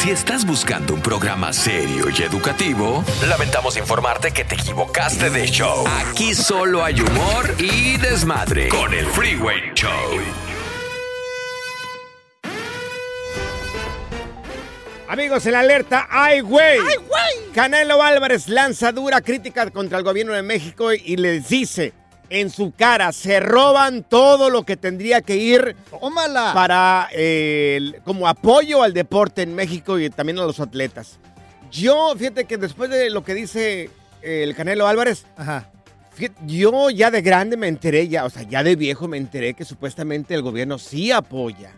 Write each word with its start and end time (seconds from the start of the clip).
Si 0.00 0.10
estás 0.10 0.46
buscando 0.46 0.94
un 0.94 1.02
programa 1.02 1.52
serio 1.52 2.06
y 2.08 2.22
educativo, 2.22 3.04
lamentamos 3.28 3.76
informarte 3.76 4.30
que 4.30 4.44
te 4.46 4.54
equivocaste 4.54 5.28
de 5.28 5.46
show. 5.46 5.84
Aquí 5.86 6.34
solo 6.34 6.82
hay 6.82 7.02
humor 7.02 7.54
y 7.58 7.98
desmadre 7.98 8.70
con 8.70 8.94
el 8.94 9.04
Freeway 9.04 9.74
Show. 9.74 9.90
Amigos, 15.06 15.44
en 15.44 15.52
la 15.52 15.60
alerta, 15.60 16.08
¡ay, 16.08 16.40
güey! 16.40 16.78
¡Ay, 16.78 16.96
güey! 17.06 17.52
Canelo 17.52 18.02
Álvarez 18.02 18.48
lanza 18.48 18.92
dura 18.92 19.20
crítica 19.20 19.70
contra 19.70 19.98
el 19.98 20.04
gobierno 20.04 20.32
de 20.32 20.42
México 20.42 20.94
y 20.94 21.18
les 21.18 21.50
dice 21.50 21.92
en 22.30 22.48
su 22.48 22.70
cara, 22.72 23.12
se 23.12 23.40
roban 23.40 24.04
todo 24.04 24.50
lo 24.50 24.62
que 24.62 24.76
tendría 24.76 25.20
que 25.20 25.36
ir 25.36 25.76
Tómala. 25.90 26.52
para 26.54 27.08
eh, 27.12 27.74
el- 27.76 27.96
como 28.04 28.26
apoyo 28.28 28.82
al 28.82 28.94
deporte 28.94 29.42
en 29.42 29.54
México 29.54 29.98
y 29.98 30.08
también 30.10 30.38
a 30.38 30.44
los 30.44 30.60
atletas. 30.60 31.18
Yo, 31.72 32.14
fíjate 32.16 32.44
que 32.46 32.56
después 32.56 32.88
de 32.90 33.10
lo 33.10 33.22
que 33.24 33.34
dice 33.34 33.90
eh, 34.22 34.42
el 34.44 34.54
Canelo 34.54 34.86
Álvarez, 34.86 35.26
Ajá. 35.36 35.70
fíjate, 36.14 36.36
yo 36.46 36.90
ya 36.90 37.10
de 37.10 37.20
grande 37.22 37.56
me 37.56 37.68
enteré, 37.68 38.06
ya, 38.08 38.24
o 38.24 38.30
sea, 38.30 38.42
ya 38.42 38.62
de 38.62 38.76
viejo 38.76 39.08
me 39.08 39.16
enteré 39.16 39.54
que 39.54 39.64
supuestamente 39.64 40.34
el 40.34 40.42
gobierno 40.42 40.78
sí 40.78 41.10
apoya 41.12 41.72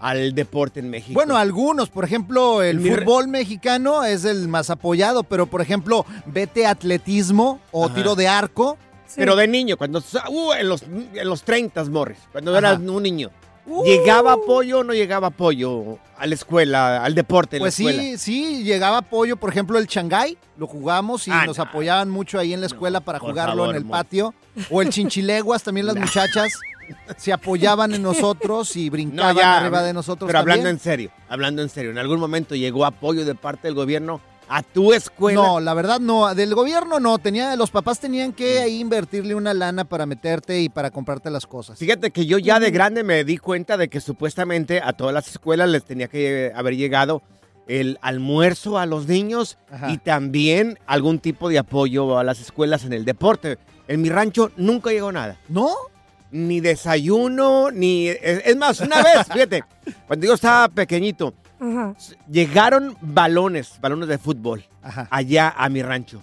al 0.00 0.34
deporte 0.34 0.80
en 0.80 0.90
México. 0.90 1.14
Bueno, 1.14 1.36
algunos, 1.36 1.88
por 1.90 2.04
ejemplo, 2.04 2.62
el 2.62 2.80
Mi 2.80 2.90
fútbol 2.90 3.28
mexicano 3.28 4.04
es 4.04 4.24
el 4.24 4.46
más 4.48 4.68
apoyado, 4.68 5.22
pero 5.22 5.46
por 5.46 5.60
ejemplo, 5.62 6.04
vete 6.26 6.66
atletismo 6.66 7.60
o 7.72 7.86
Ajá. 7.86 7.94
tiro 7.94 8.14
de 8.14 8.28
arco. 8.28 8.76
Pero 9.16 9.34
de 9.36 9.48
niño, 9.48 9.76
cuando 9.76 9.98
uh, 10.28 10.52
en 10.52 10.68
los 10.68 10.82
en 10.82 11.28
los 11.28 11.42
30, 11.42 11.84
Morris, 11.86 12.18
cuando 12.32 12.50
Ajá. 12.52 12.58
eras 12.58 12.78
un 12.80 13.02
niño. 13.02 13.30
¿Llegaba 13.84 14.34
apoyo 14.34 14.78
o 14.78 14.84
no 14.84 14.92
llegaba 14.94 15.26
apoyo 15.26 15.98
a 16.16 16.24
la 16.28 16.34
escuela, 16.34 17.02
al 17.02 17.16
deporte 17.16 17.56
en 17.56 17.60
Pues 17.62 17.76
la 17.80 17.90
escuela? 17.90 18.02
sí, 18.02 18.18
sí, 18.18 18.62
llegaba 18.62 18.98
apoyo, 18.98 19.36
por 19.36 19.50
ejemplo, 19.50 19.76
el 19.78 19.86
Shanghái, 19.86 20.38
lo 20.56 20.68
jugamos 20.68 21.26
y 21.26 21.32
Ah, 21.32 21.44
nos 21.46 21.58
no. 21.58 21.64
apoyaban 21.64 22.08
mucho 22.08 22.38
ahí 22.38 22.52
en 22.52 22.60
la 22.60 22.66
escuela 22.66 23.00
para 23.00 23.18
jugarlo 23.18 23.62
favor, 23.64 23.70
en 23.70 23.82
el 23.82 23.88
patio. 23.88 24.34
O 24.70 24.82
el 24.82 24.90
Chinchileguas, 24.90 25.64
también 25.64 25.86
las 25.86 25.96
muchachas 25.96 26.52
se 27.16 27.32
apoyaban 27.32 27.92
en 27.92 28.02
nosotros 28.02 28.76
y 28.76 28.88
brincaban 28.88 29.44
arriba 29.44 29.82
de 29.82 29.92
nosotros 29.92 30.28
Pero 30.28 30.38
hablando 30.38 30.68
en 30.68 30.78
serio, 30.78 31.10
hablando 31.28 31.60
en 31.60 31.68
serio, 31.68 31.90
¿en 31.90 31.98
algún 31.98 32.20
momento 32.20 32.54
llegó 32.54 32.86
apoyo 32.86 33.24
de 33.24 33.34
parte 33.34 33.66
del 33.66 33.74
gobierno 33.74 34.20
a 34.48 34.62
tu 34.62 34.92
escuela? 34.92 35.42
No, 35.42 35.60
la 35.60 35.74
verdad 35.74 36.00
no, 36.00 36.34
del 36.34 36.54
gobierno 36.54 37.00
no, 37.00 37.18
tenía, 37.18 37.56
los 37.56 37.70
papás 37.70 38.00
tenían 38.00 38.32
que 38.32 38.60
ahí 38.60 38.80
invertirle 38.80 39.34
una 39.34 39.54
lana 39.54 39.84
para 39.84 40.06
meterte 40.06 40.60
y 40.60 40.68
para 40.68 40.90
comprarte 40.90 41.30
las 41.30 41.46
cosas. 41.46 41.78
Fíjate 41.78 42.10
que 42.10 42.26
yo 42.26 42.38
ya 42.38 42.60
de 42.60 42.70
grande 42.70 43.04
me 43.04 43.24
di 43.24 43.38
cuenta 43.38 43.76
de 43.76 43.88
que 43.88 44.00
supuestamente 44.00 44.80
a 44.82 44.92
todas 44.92 45.14
las 45.14 45.28
escuelas 45.28 45.68
les 45.68 45.84
tenía 45.84 46.08
que 46.08 46.52
haber 46.54 46.76
llegado 46.76 47.22
el 47.66 47.98
almuerzo 48.00 48.78
a 48.78 48.86
los 48.86 49.08
niños 49.08 49.58
Ajá. 49.70 49.90
y 49.90 49.98
también 49.98 50.78
algún 50.86 51.18
tipo 51.18 51.48
de 51.48 51.58
apoyo 51.58 52.18
a 52.18 52.24
las 52.24 52.40
escuelas 52.40 52.84
en 52.84 52.92
el 52.92 53.04
deporte. 53.04 53.58
En 53.88 54.02
mi 54.02 54.08
rancho 54.08 54.50
nunca 54.56 54.90
llegó 54.90 55.12
nada. 55.12 55.38
¿No? 55.48 55.70
Ni 56.30 56.60
desayuno, 56.60 57.70
ni... 57.70 58.08
Es 58.08 58.42
es 58.44 58.56
más, 58.56 58.80
una 58.80 59.02
vez, 59.02 59.26
fíjate, 59.32 59.64
cuando 60.06 60.26
yo 60.26 60.34
estaba 60.34 60.68
pequeñito, 60.68 61.34
llegaron 62.30 62.96
balones, 63.00 63.74
balones 63.80 64.08
de 64.08 64.18
fútbol, 64.18 64.64
Ajá. 64.82 65.08
allá 65.10 65.54
a 65.56 65.68
mi 65.68 65.82
rancho. 65.82 66.22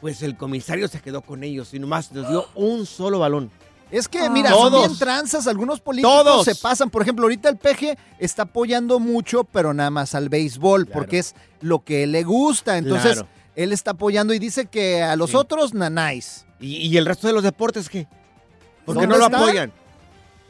Pues 0.00 0.22
el 0.22 0.36
comisario 0.36 0.88
se 0.88 1.00
quedó 1.00 1.22
con 1.22 1.44
ellos 1.44 1.72
y 1.74 1.78
nomás 1.78 2.10
nos 2.12 2.28
dio 2.28 2.46
un 2.54 2.86
solo 2.86 3.18
balón. 3.20 3.50
Es 3.90 4.08
que, 4.08 4.28
mira, 4.30 4.50
son 4.50 4.72
bien 4.72 4.98
tranzas, 4.98 5.46
algunos 5.46 5.78
políticos 5.80 6.24
Todos. 6.24 6.44
se 6.46 6.54
pasan. 6.54 6.88
Por 6.88 7.02
ejemplo, 7.02 7.24
ahorita 7.26 7.50
el 7.50 7.58
peje 7.58 7.98
está 8.18 8.44
apoyando 8.44 8.98
mucho, 8.98 9.44
pero 9.44 9.74
nada 9.74 9.90
más 9.90 10.14
al 10.14 10.30
béisbol, 10.30 10.86
Claro. 10.86 10.98
porque 10.98 11.18
es 11.18 11.34
lo 11.60 11.84
que 11.84 12.06
le 12.06 12.22
gusta. 12.24 12.78
Entonces, 12.78 13.12
Claro. 13.18 13.28
él 13.54 13.70
está 13.72 13.90
apoyando 13.90 14.32
y 14.32 14.38
dice 14.38 14.64
que 14.66 15.02
a 15.02 15.14
los 15.14 15.30
Sí. 15.30 15.36
otros, 15.36 15.74
nanáis. 15.74 16.46
¿Y, 16.58 16.76
y 16.88 16.96
el 16.96 17.04
resto 17.04 17.26
de 17.26 17.34
los 17.34 17.42
deportes 17.42 17.90
qué? 17.90 18.06
¿Por 18.86 18.94
qué 18.96 19.02
¿Dónde 19.02 19.06
no 19.08 19.18
lo 19.18 19.26
están? 19.26 19.42
apoyan? 19.42 19.72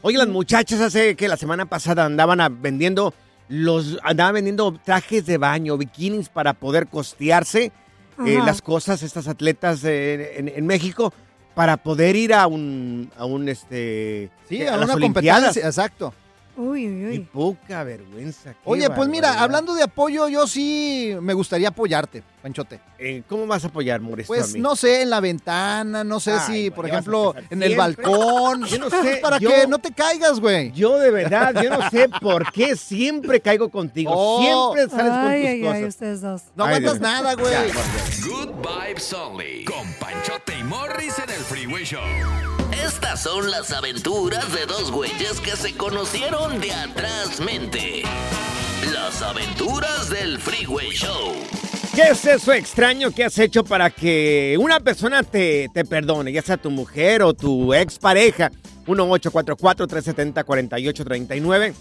Oye, 0.01 0.17
las 0.17 0.27
muchachas 0.29 0.79
hace 0.79 1.15
que 1.17 1.27
la 1.27 1.35
semana 1.37 1.65
pasada 1.65 2.05
andaban 2.05 2.39
a- 2.39 2.49
vendiendo 2.49 3.13
los 3.53 3.99
andaban 4.01 4.33
vendiendo 4.33 4.73
trajes 4.83 5.27
de 5.27 5.37
baño, 5.37 5.77
bikinis 5.77 6.27
para 6.27 6.53
poder 6.53 6.87
costearse 6.87 7.71
eh, 8.25 8.39
las 8.43 8.63
cosas 8.63 9.03
estas 9.03 9.27
atletas 9.27 9.83
eh, 9.83 10.39
en, 10.39 10.47
en 10.47 10.65
México 10.65 11.13
para 11.53 11.77
poder 11.77 12.15
ir 12.15 12.33
a 12.33 12.47
un 12.47 13.11
a 13.15 13.25
un 13.25 13.47
este 13.47 14.31
Sí, 14.49 14.63
eh, 14.63 14.69
a 14.69 14.75
las 14.77 14.85
una 14.85 14.95
Olimpiadas. 14.95 15.41
competencia, 15.43 15.67
exacto. 15.67 16.13
Uy, 16.55 16.87
uy, 16.87 17.11
Qué 17.13 17.19
uy. 17.19 17.27
poca 17.33 17.83
vergüenza. 17.83 18.51
qué 18.53 18.59
Oye, 18.65 18.89
pues 18.91 19.09
mira, 19.09 19.41
hablando 19.41 19.73
de 19.73 19.83
apoyo, 19.83 20.27
yo 20.27 20.45
sí 20.45 21.15
me 21.19 21.33
gustaría 21.33 21.69
apoyarte, 21.69 22.21
Panchote. 22.43 22.79
Eh, 22.99 23.23
¿Cómo 23.27 23.47
vas 23.47 23.63
a 23.63 23.67
apoyar, 23.67 23.99
Mauricio? 24.01 24.27
Pues 24.27 24.51
a 24.51 24.53
mí? 24.53 24.59
no 24.59 24.75
sé, 24.75 25.01
en 25.01 25.09
la 25.09 25.19
ventana, 25.19 26.03
no 26.03 26.19
sé 26.19 26.33
Ay, 26.33 26.39
si, 26.63 26.69
por 26.69 26.87
ejemplo, 26.87 27.33
en 27.49 27.63
el 27.63 27.73
siempre. 27.73 27.75
balcón. 28.05 28.65
Yo 28.65 28.77
no 28.77 28.89
sé, 28.89 29.17
Para 29.21 29.39
yo- 29.39 29.49
que 29.49 29.65
no 29.67 29.79
te 29.79 29.91
caigas, 29.91 30.39
güey. 30.39 30.71
Yo 30.73 30.99
de 30.99 31.09
verdad, 31.09 31.59
yo 31.63 31.69
no 31.71 31.89
sé 31.89 32.07
por 32.21 32.51
qué 32.51 32.75
siempre 32.75 33.41
caigo 33.41 33.69
contigo. 33.69 34.11
Oh. 34.15 34.73
Siempre 34.75 34.95
sales 34.95 35.11
con 35.11 35.27
Ay, 35.27 35.41
tus 35.41 35.49
ay, 35.49 35.61
cosas. 35.61 35.75
ay, 35.75 35.83
ustedes 35.85 36.21
dos. 36.21 36.41
No 36.55 36.65
Ay, 36.65 36.75
aguantas 36.75 37.01
nada, 37.01 37.33
güey. 37.33 37.53
Good 38.27 38.49
Vibes 38.61 39.11
Only. 39.13 39.65
Con 39.65 39.91
Panchote 39.99 40.53
y 40.59 40.63
Morris 40.63 41.17
en 41.17 41.29
el 41.29 41.41
Freeway 41.41 41.83
Show. 41.83 41.99
Estas 42.93 43.23
son 43.23 43.49
las 43.49 43.71
aventuras 43.71 44.53
de 44.53 44.67
dos 44.67 44.91
güeyes 44.91 45.39
que 45.39 45.55
se 45.57 45.75
conocieron 45.75 46.61
de 46.61 46.71
atrás 46.71 47.39
mente. 47.39 48.03
Las 48.93 49.19
aventuras 49.23 50.11
del 50.11 50.37
Freeway 50.37 50.91
Show. 50.91 51.33
¿Qué 51.95 52.03
es 52.11 52.23
eso 52.23 52.53
extraño 52.53 53.09
que 53.09 53.23
has 53.23 53.39
hecho 53.39 53.63
para 53.63 53.89
que 53.89 54.55
una 54.59 54.79
persona 54.79 55.23
te, 55.23 55.69
te 55.73 55.85
perdone, 55.85 56.31
ya 56.31 56.43
sea 56.43 56.57
tu 56.57 56.69
mujer 56.69 57.23
o 57.23 57.33
tu 57.33 57.73
expareja? 57.73 58.51
1-844-370-4839. 58.85 61.73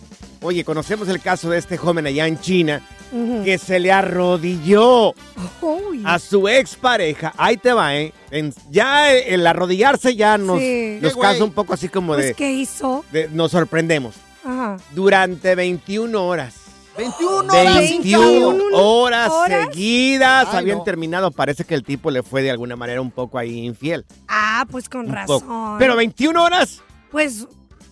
Oye, 0.43 0.65
conocemos 0.65 1.09
el 1.09 1.21
caso 1.21 1.51
de 1.51 1.59
este 1.59 1.77
joven 1.77 2.07
allá 2.07 2.27
en 2.27 2.41
China 2.41 2.81
Ujú. 3.13 3.45
que 3.45 3.59
se 3.59 3.79
le 3.79 3.93
arrodilló 3.93 5.15
Uy. 5.61 6.03
a 6.05 6.19
su 6.19 6.49
expareja. 6.49 7.33
Ahí 7.37 7.57
te 7.57 7.73
va, 7.73 7.95
¿eh? 7.97 8.13
En- 8.31 8.53
ya 8.71 9.13
el 9.13 9.47
arrodillarse 9.47 10.17
ya 10.17 10.37
nos, 10.39 10.59
Sí. 10.59 10.99
nos 11.01 11.17
causa 11.17 11.45
un 11.45 11.53
poco 11.53 11.75
así 11.75 11.89
como 11.89 12.15
Pues, 12.15 12.27
de, 12.27 12.35
¿qué 12.35 12.51
hizo? 12.53 13.05
de- 13.13 13.29
Nos 13.29 13.53
sorprendemos. 13.53 14.15
Ajá. 14.45 14.77
Durante 14.93 15.55
21 15.55 16.27
horas. 16.27 16.55
21 16.99 17.55
horas 17.55 17.79
21 17.79 18.53
hincado. 18.53 18.75
horas, 18.75 19.31
¿Horas? 19.31 19.69
seguidas 19.73 20.49
Ay, 20.51 20.57
habían 20.59 20.79
no. 20.79 20.85
terminado. 20.85 21.31
Parece 21.31 21.65
que 21.65 21.75
el 21.75 21.85
tipo 21.85 22.11
le 22.11 22.23
fue 22.25 22.43
de 22.43 22.51
alguna 22.51 22.75
manera 22.77 23.01
un 23.01 23.11
poco 23.13 23.39
ahí 23.39 23.65
infiel. 23.65 24.05
Ah, 24.29 24.67
pues 24.71 24.89
con 24.91 25.07
Un 25.07 25.13
razón. 25.13 25.41
poco. 25.41 25.77
Pero 25.79 25.97
21 25.97 26.43
horas. 26.43 26.83
Pues, 27.13 27.47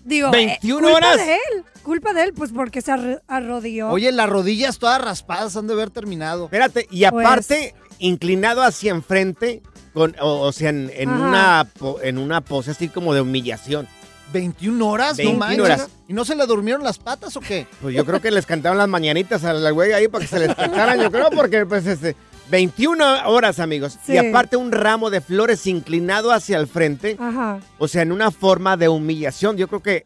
digo, 0.04 0.30
21 0.30 0.78
eh, 0.88 0.90
culpa 0.92 0.96
horas. 1.08 1.16
de 1.24 1.34
él. 1.34 1.64
Culpa 1.82 2.12
de 2.12 2.24
él, 2.24 2.32
pues 2.34 2.52
porque 2.52 2.80
se 2.82 2.92
arro- 2.92 3.20
arrodilló. 3.28 3.88
Oye, 3.90 4.10
las 4.12 4.28
rodillas 4.28 4.78
todas 4.78 5.00
raspadas 5.00 5.56
han 5.56 5.66
de 5.66 5.74
haber 5.74 5.90
terminado. 5.90 6.44
Espérate, 6.46 6.86
y 6.90 7.06
Pues- 7.08 7.26
aparte, 7.26 7.74
inclinado 7.98 8.62
hacia 8.62 8.90
enfrente, 8.90 9.62
con, 9.94 10.14
o, 10.20 10.40
o 10.40 10.52
sea, 10.52 10.70
en, 10.70 11.10
una, 11.10 11.66
en 12.02 12.18
una 12.18 12.40
pose 12.42 12.72
así 12.72 12.88
como 12.88 13.14
de 13.14 13.20
humillación. 13.22 13.86
21 14.32 14.88
horas, 14.88 15.16
21 15.16 15.32
no 15.32 15.38
manches. 15.40 15.64
horas. 15.64 15.88
¿Y 16.06 16.12
no 16.12 16.24
se 16.24 16.36
le 16.36 16.46
durmieron 16.46 16.84
las 16.84 16.98
patas 16.98 17.36
o 17.36 17.40
qué? 17.40 17.66
Pues 17.82 17.94
yo 17.96 18.04
creo 18.06 18.20
que 18.20 18.30
les 18.30 18.46
cantaban 18.46 18.78
las 18.78 18.88
mañanitas 18.88 19.42
a 19.44 19.52
la 19.52 19.70
güey 19.72 19.92
ahí 19.92 20.06
para 20.06 20.22
que 20.22 20.28
se 20.28 20.38
les 20.38 20.48
despertaran, 20.56 21.00
yo 21.00 21.10
creo, 21.10 21.30
porque 21.30 21.66
pues 21.66 21.84
este, 21.86 22.14
21 22.50 23.28
horas, 23.28 23.58
amigos. 23.60 23.98
Sí. 24.04 24.12
Y 24.14 24.16
aparte 24.18 24.56
un 24.56 24.72
ramo 24.72 25.10
de 25.10 25.20
flores 25.20 25.66
inclinado 25.66 26.32
hacia 26.32 26.58
el 26.58 26.66
frente, 26.66 27.16
Ajá. 27.18 27.60
o 27.78 27.86
sea, 27.88 28.02
en 28.02 28.12
una 28.12 28.30
forma 28.30 28.76
de 28.76 28.88
humillación. 28.88 29.56
Yo 29.56 29.68
creo 29.68 29.82
que 29.82 30.04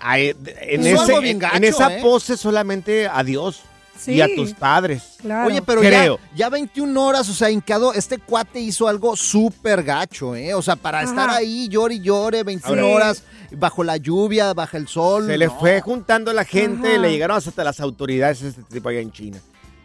ay, 0.00 0.34
en, 0.60 0.86
ese- 0.86 1.34
gacho, 1.38 1.56
en 1.56 1.64
esa 1.64 1.96
¿eh? 1.96 2.02
pose 2.02 2.36
solamente 2.36 3.08
a 3.08 3.22
Dios 3.24 3.62
Sí. 3.98 4.12
y 4.12 4.20
a 4.20 4.28
tus 4.34 4.52
padres. 4.52 5.14
Claro. 5.22 5.48
Oye, 5.48 5.62
pero 5.62 5.82
ya, 5.82 5.88
Creo. 5.88 6.20
ya 6.34 6.50
21 6.50 7.02
horas, 7.02 7.30
o 7.30 7.32
sea, 7.32 7.50
hincado, 7.50 7.94
este 7.94 8.18
cuate 8.18 8.60
hizo 8.60 8.88
algo 8.88 9.16
súper 9.16 9.82
gacho, 9.82 10.36
¿eh? 10.36 10.52
O 10.52 10.60
sea, 10.60 10.76
para 10.76 10.98
Ajá. 11.00 11.08
estar 11.08 11.30
ahí, 11.30 11.66
llore 11.68 11.94
y 11.94 12.00
llore, 12.00 12.42
21 12.42 12.82
Sí. 12.82 12.92
horas, 12.92 13.22
bajo 13.52 13.82
la 13.84 13.96
lluvia, 13.96 14.52
bajo 14.52 14.76
el 14.76 14.86
sol. 14.86 15.26
Se 15.28 15.38
le 15.38 15.48
fue 15.48 15.80
juntando 15.80 16.30
la 16.34 16.44
gente, 16.44 16.90
Ajá. 16.92 16.98
le 16.98 17.10
llegaron 17.10 17.38
hasta 17.38 17.64
las 17.64 17.80
autoridades 17.80 18.42
este 18.42 18.62
tipo 18.64 18.90
allá 18.90 19.00
en 19.00 19.12
China. 19.12 19.38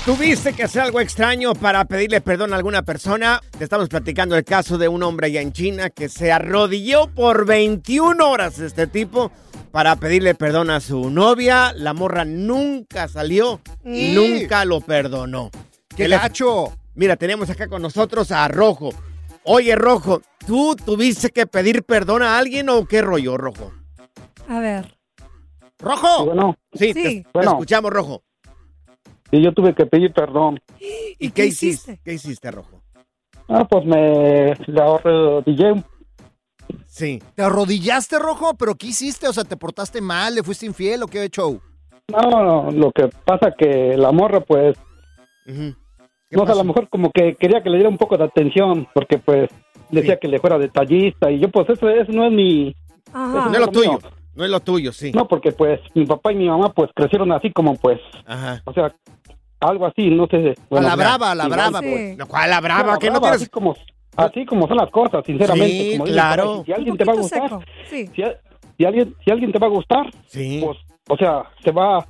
¿Tuviste 0.06 0.54
que 0.54 0.64
hacer 0.64 0.82
algo 0.82 1.00
extraño 1.02 1.54
para 1.54 1.86
pedirle 1.86 2.22
perdón 2.22 2.54
a 2.54 2.56
alguna 2.56 2.82
persona? 2.82 3.42
Te 3.58 3.64
estamos 3.64 3.90
platicando 3.90 4.36
el 4.36 4.44
caso 4.44 4.78
de 4.78 4.88
un 4.88 5.04
hombre 5.04 5.28
allá 5.28 5.42
en 5.42 5.52
China 5.54 5.90
que 5.90 6.10
se 6.10 6.32
arrodilló 6.32 7.08
por 7.08 7.46
21 7.46 8.28
horas 8.28 8.58
este 8.60 8.88
tipo 8.88 9.32
para 9.72 9.96
pedirle 9.98 10.34
perdón 10.34 10.72
a 10.72 10.80
su 10.80 11.10
novia. 11.12 11.74
La 11.76 11.94
morra 11.94 12.26
nunca 12.26 13.08
salió 13.08 13.62
y 13.86 14.12
Mm. 14.12 14.16
nunca 14.16 14.66
lo 14.66 14.82
perdonó. 14.82 15.52
¡Qué 15.96 16.08
gacho! 16.08 16.74
Mira, 16.96 17.16
tenemos 17.16 17.50
acá 17.50 17.68
con 17.68 17.82
nosotros 17.82 18.32
a 18.32 18.48
Rojo. 18.48 18.90
Oye, 19.44 19.76
Rojo, 19.76 20.22
¿tú 20.46 20.76
tuviste 20.76 21.30
que 21.30 21.46
pedir 21.46 21.84
perdón 21.84 22.24
a 22.24 22.38
alguien 22.40 22.70
o 22.70 22.86
qué 22.86 23.02
rollo, 23.02 23.38
Rojo? 23.38 23.72
A 24.48 24.60
ver. 24.60 24.96
¡Rojo! 25.78 26.26
Bueno, 26.26 26.56
Sí, 26.74 26.94
Sí. 26.94 27.24
te, 27.24 27.26
Bueno. 27.34 27.52
escuchamos, 27.52 27.92
Rojo. 27.92 28.24
Y 29.32 29.42
yo 29.42 29.54
tuve 29.54 29.74
que 29.74 29.86
pedir 29.86 30.14
perdón. 30.14 30.60
¿Y, 31.20 31.32
qué 31.32 31.46
hiciste? 31.46 32.00
¿Qué 32.04 32.14
hiciste, 32.14 32.50
Rojo? 32.52 32.82
Ah, 33.48 33.66
pues 33.68 33.86
me 33.86 34.56
la 34.68 34.96
arrodillé. 34.96 35.84
Sí. 36.86 37.22
¿Te 37.36 37.42
arrodillaste, 37.44 38.20
Rojo? 38.20 38.56
¿Pero 38.58 38.76
qué 38.76 38.88
hiciste? 38.88 39.28
O 39.28 39.34
sea, 39.34 39.44
¿te 39.44 39.58
portaste 39.58 40.02
mal? 40.02 40.36
¿Le 40.36 40.44
fuiste 40.44 40.66
infiel 40.66 41.04
o 41.04 41.08
qué 41.08 41.28
show? 41.30 41.60
No, 42.10 42.22
no, 42.44 42.72
lo 42.72 42.92
que 42.92 43.08
pasa 43.26 43.54
que 43.58 43.96
la 43.98 44.12
morra, 44.12 44.40
pues, 44.42 44.78
Ujú. 45.48 45.76
¿Qué 46.30 46.38
no 46.38 46.46
sé, 46.46 46.52
a 46.52 46.56
lo 46.56 46.64
mejor 46.64 46.90
como 46.90 47.12
que 47.12 47.36
quería 47.36 47.64
que 47.64 47.70
le 47.72 47.78
diera 47.78 47.90
un 47.90 47.98
poco 47.98 48.16
de 48.18 48.24
atención, 48.26 48.88
porque 48.94 49.18
pues 49.18 49.50
decía 49.90 50.14
Sí. 50.14 50.20
que 50.22 50.28
le 50.28 50.40
fuera 50.40 50.60
detallista 50.60 51.32
y 51.32 51.40
yo 51.40 51.50
pues 51.50 51.68
eso, 51.70 51.90
eso 51.90 52.12
no 52.12 52.26
es 52.28 52.32
mi... 52.32 52.76
Ajá. 53.12 53.46
No 53.50 53.54
es 53.54 53.60
lo 53.60 53.66
mío. 53.66 53.72
tuyo. 53.72 54.00
No 54.36 54.46
es 54.46 54.52
lo 54.52 54.60
tuyo, 54.60 54.92
sí. 54.94 55.12
No, 55.12 55.28
porque 55.28 55.52
pues 55.52 55.80
mi 55.96 56.06
papá 56.06 56.32
y 56.32 56.36
mi 56.36 56.48
mamá 56.48 56.72
pues 56.72 56.92
crecieron 56.96 57.32
así 57.32 57.52
como 57.52 57.76
pues, 57.78 58.00
Ajá. 58.28 58.62
o 58.66 58.74
sea, 58.74 58.96
algo 59.60 59.86
así, 59.88 60.10
no 60.10 60.28
sé. 60.28 60.56
a 60.72 60.82
la 60.82 60.96
brava, 60.96 61.32
a 61.32 61.36
la 61.36 61.48
brava, 61.48 61.80
pues. 61.80 61.92
pues. 61.94 62.18
No, 62.18 62.28
¿Cuál 62.28 62.50
la 62.50 62.62
brava? 62.62 62.94
No, 62.94 63.00
que 63.00 63.10
no 63.12 63.20
tienes... 63.20 63.42
así 63.42 63.50
como 63.50 63.76
así 64.16 64.46
como 64.46 64.68
son 64.68 64.78
las 64.78 64.90
cosas, 64.92 65.24
sinceramente. 65.26 65.70
Sí, 65.92 65.92
como 65.98 66.06
claro. 66.12 66.64
Si 66.66 66.74
alguien 66.74 66.98
te 66.98 67.06
va 67.06 67.14
a 67.14 67.16
gustar, 67.16 67.52
sí. 67.90 68.10
si, 68.16 68.24
a- 68.24 68.38
si 68.78 68.86
alguien 68.86 69.16
si 69.24 69.32
alguien 69.32 69.52
te 69.52 69.60
va 69.60 69.68
a 69.68 69.70
gustar, 69.70 70.06
Sí. 70.28 70.62
pues, 70.64 70.78
o 71.10 71.18
sea, 71.18 71.44
se 71.64 71.72
va 71.72 72.06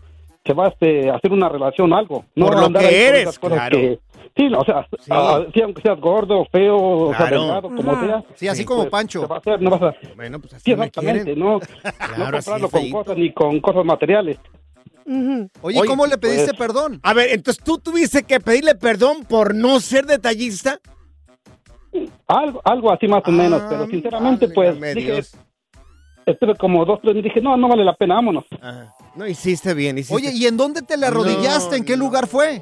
se 0.45 0.53
va 0.53 0.67
este, 0.69 1.09
a 1.09 1.15
hacer 1.15 1.31
una 1.31 1.49
relación 1.49 1.93
algo. 1.93 2.25
No 2.35 2.47
Por 2.47 2.55
lo 2.59 2.65
andar 2.67 2.81
que 2.81 3.07
eres, 3.07 3.37
claro. 3.37 3.77
que- 3.77 3.99
sí, 4.35 4.49
o 4.57 4.63
sea, 4.63 4.87
Sí. 4.99 5.11
ah, 5.11 5.41
sí, 5.53 5.61
aunque 5.61 5.81
seas 5.83 5.99
gordo, 5.99 6.45
feo, 6.51 6.77
o 6.77 7.09
sea, 7.09 7.27
Claro. 7.27 7.41
delgado, 7.41 7.61
como 7.75 7.99
sea. 7.99 8.23
Sí, 8.35 8.47
así 8.47 8.61
sí, 8.61 8.65
como 8.65 8.81
pues, 8.83 8.91
Pancho. 8.91 9.27
va 9.27 9.35
a 9.35 9.39
hacer, 9.39 9.61
no 9.61 9.69
vas 9.69 9.81
a... 9.83 9.95
Bueno, 10.15 10.39
pues 10.39 10.53
así 10.53 10.63
Sí, 10.63 10.75
me 10.75 10.85
exactamente, 10.85 11.23
quieren. 11.25 11.39
no, 11.43 11.59
Claro, 12.15 12.31
no 12.31 12.37
así, 12.37 12.49
comprarlo 12.49 12.69
con 12.69 12.79
feíto. 12.81 12.97
cosas 12.97 13.17
ni 13.17 13.31
con 13.33 13.59
cosas 13.59 13.85
materiales. 13.85 14.37
Oye, 15.61 15.79
Oye, 15.79 15.87
¿cómo 15.87 16.05
le 16.05 16.17
pediste 16.17 16.47
pues- 16.53 16.57
perdón? 16.57 16.99
A 17.03 17.13
ver, 17.13 17.29
entonces 17.31 17.63
tú 17.63 17.77
tuviste 17.79 18.23
que 18.23 18.39
pedirle 18.39 18.75
perdón 18.75 19.23
por 19.27 19.55
no 19.55 19.79
ser 19.79 20.05
detallista. 20.05 20.79
Algo, 22.27 22.61
algo 22.63 22.91
así 22.91 23.07
más 23.07 23.23
o 23.25 23.31
menos, 23.31 23.63
pero 23.67 23.87
sinceramente, 23.87 24.47
pues, 24.49 24.79
dije, 24.95 25.23
estuve 26.27 26.55
como 26.55 26.85
dos, 26.85 26.99
tres, 27.01 27.15
y 27.15 27.21
dije, 27.23 27.41
no, 27.41 27.57
no 27.57 27.67
vale 27.67 27.83
la 27.83 27.95
pena, 27.95 28.15
vámonos. 28.15 28.45
Ajá. 28.61 28.93
No 29.15 29.25
hiciste 29.25 29.73
bien, 29.73 29.97
hiciste. 29.97 30.13
Oye, 30.15 30.31
¿y 30.31 30.45
en 30.45 30.55
dónde 30.55 30.83
te 30.83 30.95
le 30.95 31.07
arrodillaste? 31.07 31.77
¿En 31.77 31.83
qué 31.83 31.97
No, 31.97 32.05
lugar 32.05 32.27
fue? 32.27 32.61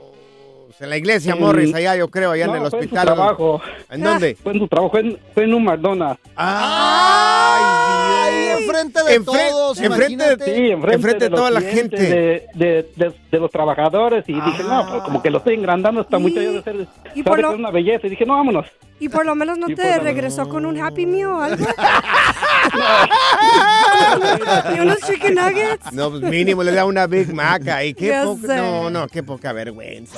Pues 0.68 0.82
en 0.82 0.90
la 0.90 0.98
iglesia 0.98 1.34
En- 1.34 1.40
Morris, 1.42 1.74
allá 1.76 1.98
yo 1.98 2.08
creo, 2.10 2.32
allá 2.32 2.46
en 2.46 2.52
el 2.52 2.58
fue 2.58 2.66
en 2.68 2.72
su 2.72 2.78
hospital. 2.78 3.06
trabajo. 3.06 3.62
¿En 3.90 4.02
dónde? 4.04 4.36
Fue 4.44 4.54
en 4.54 4.60
su 4.60 4.68
trabajo, 4.70 4.92
fue 4.92 5.00
en, 5.02 5.20
fue 5.34 5.44
en 5.44 5.54
un 5.54 5.64
McDonald's. 5.66 6.22
¡Ay, 6.36 6.56
Ay, 6.62 6.68
Dios! 6.70 7.37
Enfrente 8.70 9.04
de 9.04 9.20
Enfre- 9.20 9.26
todos, 9.50 9.80
enfrente 9.80 10.36
de-. 10.38 10.46
Sí, 10.46 10.72
enfrente, 10.72 10.96
Enfrente 10.96 11.24
de 11.26 11.30
los 11.30 11.40
toda 11.40 11.52
la 11.52 11.62
gente. 11.62 11.98
De, 11.98 12.48
de, 12.54 12.90
de, 12.96 13.14
de 13.32 13.40
los 13.40 13.52
trabajadores. 13.52 14.24
Y 14.28 14.34
dije, 14.34 14.64
no, 14.64 14.88
pues 14.90 15.02
como 15.04 15.22
que 15.22 15.30
lo 15.30 15.38
estoy 15.40 15.56
engrandando 15.56 16.06
Y- 16.10 16.16
muchacha 16.18 16.50
de 16.52 16.62
ser. 16.64 16.88
y 17.16 17.24
por 17.24 17.40
lo- 17.40 17.52
es 17.52 17.60
una 17.60 17.72
belleza. 17.72 18.08
Y 18.08 18.10
dije, 18.12 18.26
no, 18.26 18.34
vámonos. 18.36 18.66
Y 19.00 19.10
por 19.10 19.26
lo 19.26 19.36
menos 19.36 19.58
no 19.60 19.70
Y 19.70 19.76
te 19.76 20.00
regresó 20.00 20.50
con 20.50 20.66
un 20.66 20.80
Happy 20.82 21.06
Meal 21.06 21.28
o 21.30 21.42
algo. 21.42 21.66
¿Y 24.76 24.80
unos 24.80 24.98
chicken 25.02 25.36
nuggets? 25.36 25.92
No, 25.94 26.10
pues 26.10 26.24
mínimo 26.24 26.64
le 26.64 26.72
da 26.72 26.86
una 26.86 27.06
Big 27.08 27.34
Mac 27.34 27.68
ahí. 27.68 27.94
Qué 27.94 28.20
poca- 28.24 28.56
no, 28.58 28.90
no, 28.90 29.08
qué 29.08 29.24
poca 29.24 29.54
vergüenza. 29.54 30.18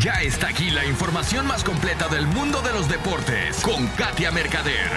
Ya 0.00 0.14
está 0.22 0.48
aquí 0.48 0.70
la 0.70 0.86
información 0.86 1.46
más 1.46 1.62
completa 1.62 2.08
del 2.08 2.26
mundo 2.26 2.62
de 2.62 2.72
los 2.72 2.88
deportes 2.88 3.60
con 3.60 3.86
Katia 3.88 4.30
Mercader 4.30 4.88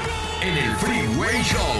en 0.41 0.57
el 0.57 0.73
Freeway 0.77 1.43
Show. 1.43 1.75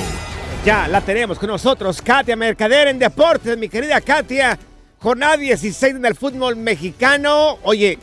Ya 0.65 0.89
la 0.89 1.00
tenemos 1.00 1.39
con 1.39 1.48
nosotros, 1.48 2.01
Katia 2.01 2.36
Mercader 2.36 2.89
en 2.89 3.00
Deportes, 3.00 3.58
mi 3.58 3.70
querida 3.70 4.01
Katia. 4.01 4.60
Jornada 5.00 5.38
16 5.38 5.96
en 5.96 6.06
el 6.06 6.15
fútbol 6.15 6.58
mexicano. 6.58 7.60
Oye, 7.63 7.98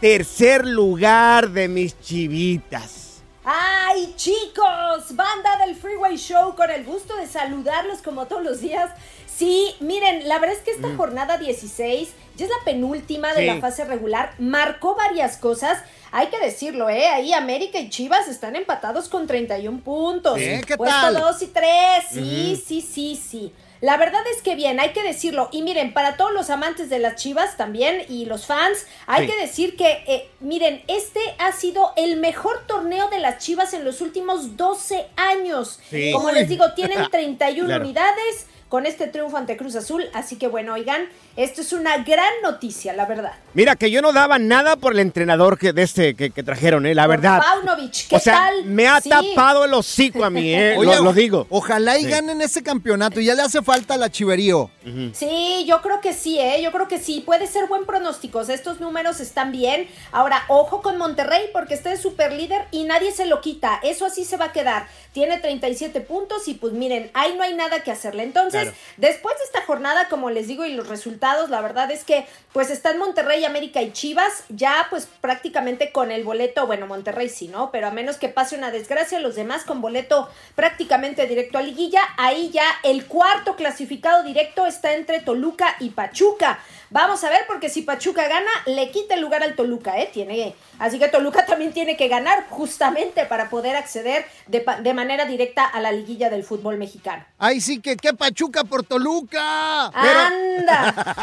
tercer 0.00 0.66
lugar 0.66 1.50
de 1.50 1.68
mis 1.68 2.00
chivitas. 2.00 3.03
¡Ay, 3.44 4.14
chicos! 4.16 5.14
Banda 5.14 5.58
del 5.66 5.76
Freeway 5.76 6.16
Show, 6.16 6.54
con 6.56 6.70
el 6.70 6.84
gusto 6.84 7.14
de 7.16 7.26
saludarlos 7.26 8.00
como 8.00 8.26
todos 8.26 8.42
los 8.42 8.60
días. 8.60 8.90
Sí, 9.26 9.74
miren, 9.80 10.28
la 10.28 10.38
verdad 10.38 10.56
es 10.56 10.62
que 10.62 10.70
esta 10.70 10.94
jornada 10.96 11.36
16 11.38 12.10
ya 12.36 12.44
es 12.46 12.50
la 12.50 12.64
penúltima 12.64 13.34
de 13.34 13.40
Sí. 13.40 13.46
la 13.46 13.60
fase 13.60 13.84
regular. 13.84 14.32
Marcó 14.38 14.94
varias 14.94 15.36
cosas. 15.36 15.82
Hay 16.12 16.28
que 16.28 16.38
decirlo, 16.38 16.88
¿eh? 16.88 17.06
Ahí 17.08 17.32
América 17.32 17.78
y 17.80 17.90
Chivas 17.90 18.28
están 18.28 18.54
empatados 18.56 19.08
con 19.08 19.26
31 19.26 19.80
puntos. 19.80 20.36
Bien, 20.36 20.62
¿qué 20.62 20.76
Puesto 20.76 20.96
tal? 21.00 21.14
2 21.14 21.42
y 21.42 21.46
3. 21.48 21.68
Sí, 22.12 22.62
sí, 22.66 22.80
sí, 22.80 23.16
sí. 23.16 23.52
La 23.84 23.98
verdad 23.98 24.22
es 24.34 24.40
que 24.40 24.54
bien, 24.54 24.80
hay 24.80 24.94
que 24.94 25.02
decirlo. 25.02 25.50
Y 25.52 25.60
miren, 25.60 25.92
para 25.92 26.16
todos 26.16 26.32
los 26.32 26.48
amantes 26.48 26.88
de 26.88 26.98
las 26.98 27.16
Chivas 27.16 27.58
también 27.58 28.02
y 28.08 28.24
los 28.24 28.46
fans, 28.46 28.86
hay 29.06 29.26
Sí. 29.26 29.32
que 29.32 29.40
decir 29.42 29.76
que, 29.76 30.02
eh, 30.06 30.30
miren, 30.40 30.82
este 30.88 31.20
ha 31.38 31.52
sido 31.52 31.92
el 31.96 32.16
mejor 32.16 32.64
torneo 32.66 33.10
de 33.10 33.18
las 33.18 33.44
Chivas 33.44 33.74
en 33.74 33.84
los 33.84 34.00
últimos 34.00 34.56
12 34.56 35.04
años. 35.16 35.80
Sí. 35.90 36.12
Como 36.12 36.30
les 36.30 36.48
digo, 36.48 36.72
tienen 36.72 37.10
31 37.10 37.66
Claro. 37.74 37.84
unidades 37.84 38.46
con 38.74 38.86
este 38.86 39.06
triunfo 39.06 39.36
ante 39.36 39.56
Cruz 39.56 39.76
Azul. 39.76 40.02
Así 40.14 40.34
que 40.34 40.48
bueno, 40.48 40.72
oigan, 40.74 41.02
esto 41.36 41.60
es 41.60 41.72
una 41.72 41.98
gran 41.98 42.32
noticia, 42.42 42.92
la 42.92 43.06
verdad. 43.06 43.30
Mira 43.52 43.76
que 43.76 43.88
yo 43.88 44.02
no 44.02 44.12
daba 44.12 44.40
nada 44.40 44.74
por 44.74 44.94
el 44.94 44.98
entrenador 44.98 45.56
que 45.60 45.72
de 45.72 45.84
este 45.84 46.16
que, 46.16 46.30
que 46.30 46.42
trajeron, 46.42 46.84
eh, 46.84 46.92
la 46.92 47.06
verdad. 47.06 47.40
Paunovic, 47.40 48.08
¿qué 48.08 48.16
O 48.16 48.18
sea, 48.18 48.32
tal? 48.34 48.64
me 48.64 48.88
ha 48.88 49.00
Sí. 49.00 49.10
tapado 49.10 49.64
el 49.64 49.74
hocico 49.74 50.24
a 50.24 50.30
mí, 50.30 50.52
eh, 50.52 50.74
Oye, 50.78 50.96
lo, 50.96 51.04
lo 51.04 51.12
digo. 51.12 51.46
Ojalá 51.50 51.96
y 52.00 52.02
Sí. 52.02 52.10
ganen 52.10 52.40
ese 52.42 52.64
campeonato. 52.64 53.20
Ya 53.20 53.36
le 53.36 53.42
hace 53.42 53.62
falta 53.62 53.96
la 53.96 54.10
chiverío. 54.10 54.68
Sí, 55.14 55.64
yo 55.66 55.80
creo 55.82 56.00
que 56.00 56.12
sí, 56.12 56.38
¿eh? 56.38 56.60
Yo 56.62 56.70
creo 56.72 56.88
que 56.88 56.98
sí. 56.98 57.20
Puede 57.24 57.46
ser 57.46 57.66
buen 57.66 57.86
pronóstico. 57.86 58.40
Estos 58.42 58.80
números 58.80 59.20
están 59.20 59.50
bien. 59.52 59.88
Ahora, 60.12 60.44
ojo 60.48 60.82
con 60.82 60.98
Monterrey 60.98 61.48
porque 61.52 61.74
este 61.74 61.92
es 61.92 62.00
super 62.02 62.32
líder 62.32 62.66
y 62.70 62.84
nadie 62.84 63.12
se 63.12 63.24
lo 63.26 63.40
quita. 63.40 63.80
Eso 63.82 64.04
así 64.06 64.24
se 64.24 64.36
va 64.36 64.46
a 64.46 64.52
quedar. 64.52 64.86
Tiene 65.12 65.38
37 65.38 66.00
puntos 66.02 66.48
y 66.48 66.54
pues 66.54 66.72
miren, 66.72 67.10
ahí 67.14 67.34
no 67.36 67.42
hay 67.42 67.54
nada 67.54 67.82
que 67.82 67.90
hacerle. 67.90 68.22
Entonces, 68.24 68.62
Claro. 68.62 68.76
después 68.98 69.36
de 69.38 69.44
esta 69.44 69.62
jornada, 69.62 70.08
como 70.08 70.30
les 70.30 70.48
digo, 70.48 70.64
y 70.64 70.72
los 70.74 70.88
resultados, 70.88 71.50
la 71.50 71.60
verdad 71.60 71.90
es 71.90 72.04
que 72.04 72.26
pues 72.52 72.70
están 72.70 72.98
Monterrey, 72.98 73.44
América 73.44 73.80
y 73.82 73.92
Chivas 73.92 74.44
ya 74.48 74.86
pues 74.90 75.08
prácticamente 75.20 75.92
con 75.92 76.10
el 76.12 76.24
boleto, 76.24 76.66
bueno, 76.66 76.86
Monterrey 76.86 77.28
sí, 77.28 77.48
¿no? 77.48 77.70
Pero 77.70 77.86
a 77.88 77.90
menos 77.90 78.16
que 78.16 78.28
pase 78.28 78.56
una 78.56 78.70
desgracia, 78.70 79.18
los 79.20 79.34
demás 79.34 79.64
con 79.64 79.80
boleto 79.80 80.28
prácticamente 80.54 81.26
directo 81.26 81.58
a 81.58 81.62
liguilla. 81.62 82.00
Ahí 82.16 82.50
ya 82.52 82.64
el 82.82 83.06
cuarto 83.06 83.56
clasificado 83.56 84.22
directo 84.22 84.66
es 84.66 84.73
está 84.74 84.94
entre 84.94 85.20
Toluca 85.20 85.76
y 85.80 85.90
Pachuca. 85.90 86.58
Vamos 86.90 87.24
a 87.24 87.30
ver, 87.30 87.40
porque 87.48 87.68
si 87.68 87.82
Pachuca 87.82 88.28
gana, 88.28 88.50
le 88.66 88.90
quita 88.90 89.14
el 89.14 89.20
lugar 89.20 89.42
al 89.42 89.56
Toluca, 89.56 89.98
¿eh? 90.00 90.10
Tiene, 90.12 90.54
así 90.78 90.98
que 90.98 91.08
Toluca 91.08 91.44
también 91.46 91.72
tiene 91.72 91.96
que 91.96 92.08
ganar 92.08 92.46
justamente 92.50 93.26
para 93.26 93.50
poder 93.50 93.74
acceder 93.74 94.26
de, 94.46 94.94
manera 94.94 95.24
directa 95.24 95.64
a 95.64 95.80
la 95.80 95.90
liguilla 95.90 96.30
del 96.30 96.44
fútbol 96.44 96.76
mexicano. 96.76 97.24
Ay, 97.38 97.60
sí, 97.60 97.80
que 97.80 97.96
qué 97.96 98.14
Pachuca 98.14 98.64
por 98.64 98.84
Toluca. 98.84 99.86
¡Anda! 99.86 101.16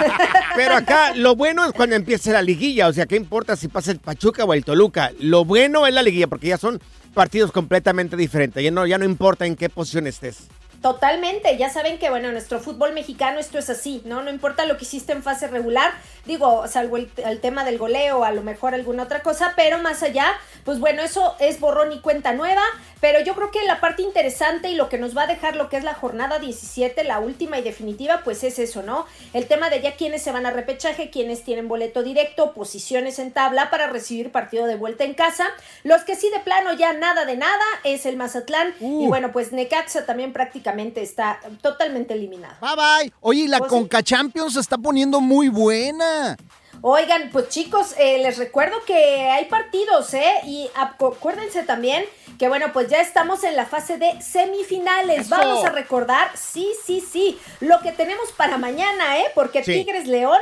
Pero 0.55 0.75
acá 0.75 1.13
lo 1.15 1.35
bueno 1.35 1.65
es 1.65 1.71
cuando 1.71 1.95
empiece 1.95 2.31
la 2.31 2.41
liguilla, 2.41 2.87
o 2.87 2.93
sea, 2.93 3.05
¿qué 3.05 3.15
importa 3.15 3.55
si 3.55 3.67
pasa 3.67 3.91
el 3.91 3.99
Pachuca 3.99 4.43
o 4.43 4.53
el 4.53 4.65
Toluca? 4.65 5.11
Lo 5.19 5.45
bueno 5.45 5.87
es 5.87 5.93
la 5.93 6.03
liguilla 6.03 6.27
porque 6.27 6.47
ya 6.47 6.57
son 6.57 6.81
partidos 7.13 7.51
completamente 7.51 8.17
diferentes, 8.17 8.63
ya 8.63 8.71
no, 8.71 8.85
ya 8.85 8.97
no 8.97 9.05
importa 9.05 9.45
en 9.45 9.55
qué 9.55 9.69
posición 9.69 10.07
estés. 10.07 10.47
Totalmente, 10.81 11.57
ya 11.57 11.69
saben 11.69 11.99
que 11.99 12.09
bueno, 12.09 12.29
en 12.29 12.33
nuestro 12.33 12.59
fútbol 12.59 12.93
mexicano 12.93 13.39
esto 13.39 13.59
es 13.59 13.69
así, 13.69 14.01
¿no? 14.03 14.23
No 14.23 14.31
importa 14.31 14.65
lo 14.65 14.77
que 14.77 14.85
hiciste 14.85 15.11
en 15.11 15.21
fase 15.21 15.47
regular, 15.47 15.91
digo, 16.25 16.67
salvo 16.67 16.97
el, 16.97 17.11
el 17.17 17.39
tema 17.39 17.63
del 17.63 17.77
goleo, 17.77 18.23
a 18.23 18.31
lo 18.31 18.41
mejor 18.41 18.73
alguna 18.73 19.03
otra 19.03 19.21
cosa, 19.21 19.53
pero 19.55 19.77
más 19.77 20.01
allá, 20.01 20.25
pues 20.65 20.79
bueno, 20.79 21.03
eso 21.03 21.35
es 21.39 21.59
borrón 21.59 21.91
y 21.91 21.99
cuenta 21.99 22.33
nueva, 22.33 22.63
pero 22.99 23.19
yo 23.19 23.35
creo 23.35 23.51
que 23.51 23.63
la 23.63 23.79
parte 23.79 24.01
interesante 24.01 24.69
y 24.69 24.75
lo 24.75 24.89
que 24.89 24.97
nos 24.97 25.15
va 25.15 25.23
a 25.23 25.27
dejar 25.27 25.55
lo 25.55 25.69
que 25.69 25.77
es 25.77 25.83
la 25.83 25.93
jornada 25.93 26.39
17, 26.39 27.03
la 27.03 27.19
última 27.19 27.59
y 27.59 27.61
definitiva, 27.61 28.21
pues 28.23 28.43
es 28.43 28.57
eso, 28.57 28.81
¿no? 28.81 29.05
El 29.33 29.45
tema 29.45 29.69
de 29.69 29.81
ya 29.81 29.95
quiénes 29.95 30.23
se 30.23 30.31
van 30.31 30.47
a 30.47 30.51
repechaje, 30.51 31.11
quiénes 31.11 31.43
tienen 31.43 31.67
boleto 31.67 32.01
directo, 32.01 32.53
posiciones 32.53 33.19
en 33.19 33.31
tabla 33.31 33.69
para 33.69 33.85
recibir 33.85 34.31
partido 34.31 34.65
de 34.65 34.77
vuelta 34.77 35.03
en 35.03 35.13
casa, 35.13 35.45
los 35.83 36.01
que 36.05 36.15
sí 36.15 36.31
de 36.31 36.39
plano 36.39 36.73
ya 36.73 36.93
nada 36.93 37.25
de 37.25 37.37
nada 37.37 37.65
es 37.83 38.07
el 38.07 38.17
Mazatlán 38.17 38.73
y 38.79 39.05
bueno, 39.05 39.31
pues 39.31 39.51
Necaxa 39.51 40.07
también 40.07 40.33
prácticamente 40.33 40.70
está 41.01 41.39
totalmente 41.61 42.13
eliminado. 42.13 42.55
Bye 42.61 42.75
bye. 42.75 43.13
Oye, 43.21 43.47
la 43.47 43.59
Pues 43.59 43.71
sí. 43.71 43.77
Conca 43.77 44.01
Champions 44.03 44.53
se 44.53 44.59
está 44.59 44.77
poniendo 44.77 45.21
muy 45.21 45.49
buena. 45.49 46.37
Oigan, 46.83 47.29
pues 47.31 47.49
chicos, 47.49 47.93
eh, 47.99 48.17
les 48.23 48.39
recuerdo 48.39 48.75
que 48.87 48.95
hay 49.29 49.45
partidos, 49.45 50.13
¿eh? 50.15 50.31
Y 50.45 50.67
acu- 50.75 51.15
acuérdense 51.15 51.61
también 51.61 52.03
que, 52.39 52.47
bueno, 52.47 52.73
pues 52.73 52.87
ya 52.89 52.99
estamos 53.01 53.43
en 53.43 53.55
la 53.55 53.67
fase 53.67 53.99
de 53.99 54.19
semifinales. 54.19 55.21
Eso. 55.27 55.29
Vamos 55.29 55.63
a 55.63 55.69
recordar, 55.69 56.31
sí, 56.35 56.67
sí, 56.83 56.99
sí, 56.99 57.39
lo 57.59 57.79
que 57.81 57.91
tenemos 57.91 58.31
para 58.31 58.57
mañana, 58.57 59.19
¿eh? 59.19 59.25
Porque 59.35 59.63
Sí. 59.63 59.73
Tigres 59.73 60.07
León 60.07 60.39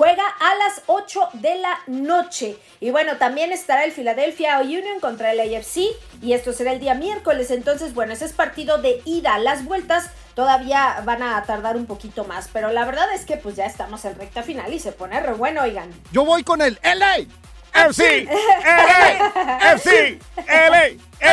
juega 0.00 0.24
a 0.26 0.54
las 0.54 0.80
8 0.86 1.28
de 1.34 1.56
la 1.56 1.78
noche. 1.86 2.56
Y 2.80 2.90
bueno, 2.90 3.18
también 3.18 3.52
estará 3.52 3.84
el 3.84 3.92
Philadelphia 3.92 4.58
Union 4.60 4.98
contra 4.98 5.30
el 5.30 5.40
AFC. 5.40 5.90
Y 6.22 6.32
esto 6.32 6.54
será 6.54 6.72
el 6.72 6.80
día 6.80 6.94
miércoles. 6.94 7.50
Entonces, 7.50 7.92
bueno, 7.92 8.14
ese 8.14 8.24
es 8.24 8.32
partido 8.32 8.78
de 8.78 9.02
ida. 9.04 9.36
Las 9.36 9.62
vueltas 9.66 10.08
todavía 10.34 11.02
van 11.04 11.22
a 11.22 11.42
tardar 11.42 11.76
un 11.76 11.84
poquito 11.84 12.24
más. 12.24 12.48
Pero 12.50 12.72
la 12.72 12.86
verdad 12.86 13.12
es 13.12 13.26
que 13.26 13.36
pues 13.36 13.56
ya 13.56 13.66
estamos 13.66 14.02
en 14.06 14.14
recta 14.14 14.42
final 14.42 14.72
y 14.72 14.78
se 14.78 14.92
pone 14.92 15.20
re 15.20 15.34
bueno, 15.34 15.64
oigan. 15.64 15.90
Yo 16.12 16.24
voy 16.24 16.44
con 16.44 16.62
el 16.62 16.78
LA. 16.82 17.26
FC, 17.72 18.26
LA, 18.64 19.72
FC, 19.74 20.18
LA, 20.48 20.82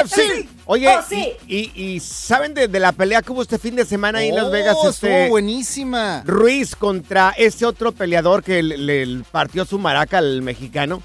FC. 0.01 0.48
Oye, 0.65 0.88
Oh, 0.89 1.01
sí. 1.08 1.32
y, 1.48 1.72
y- 1.75 1.94
y 1.96 2.00
¿saben 2.01 2.53
de, 2.53 2.67
de 2.67 2.79
la 2.79 2.91
pelea 2.91 3.22
que 3.22 3.32
hubo 3.32 3.41
este 3.41 3.58
fin 3.58 3.75
de 3.75 3.86
semana 3.86 4.20
ahí 4.20 4.29
en 4.29 4.36
Las 4.36 4.46
Oh, 4.46 4.51
Vegas? 4.51 4.75
estuvo 4.75 4.89
Este, 4.89 5.29
buenísima. 5.29 6.24
Ruiz 6.25 6.75
contra 6.75 7.34
ese 7.38 7.65
otro 7.65 7.94
peleador 7.94 8.44
que 8.44 8.62
le, 8.62 8.77
le 8.77 9.24
partió 9.32 9.63
su 9.65 9.79
maraca 9.79 10.17
al 10.17 10.41
mexicano. 10.41 11.01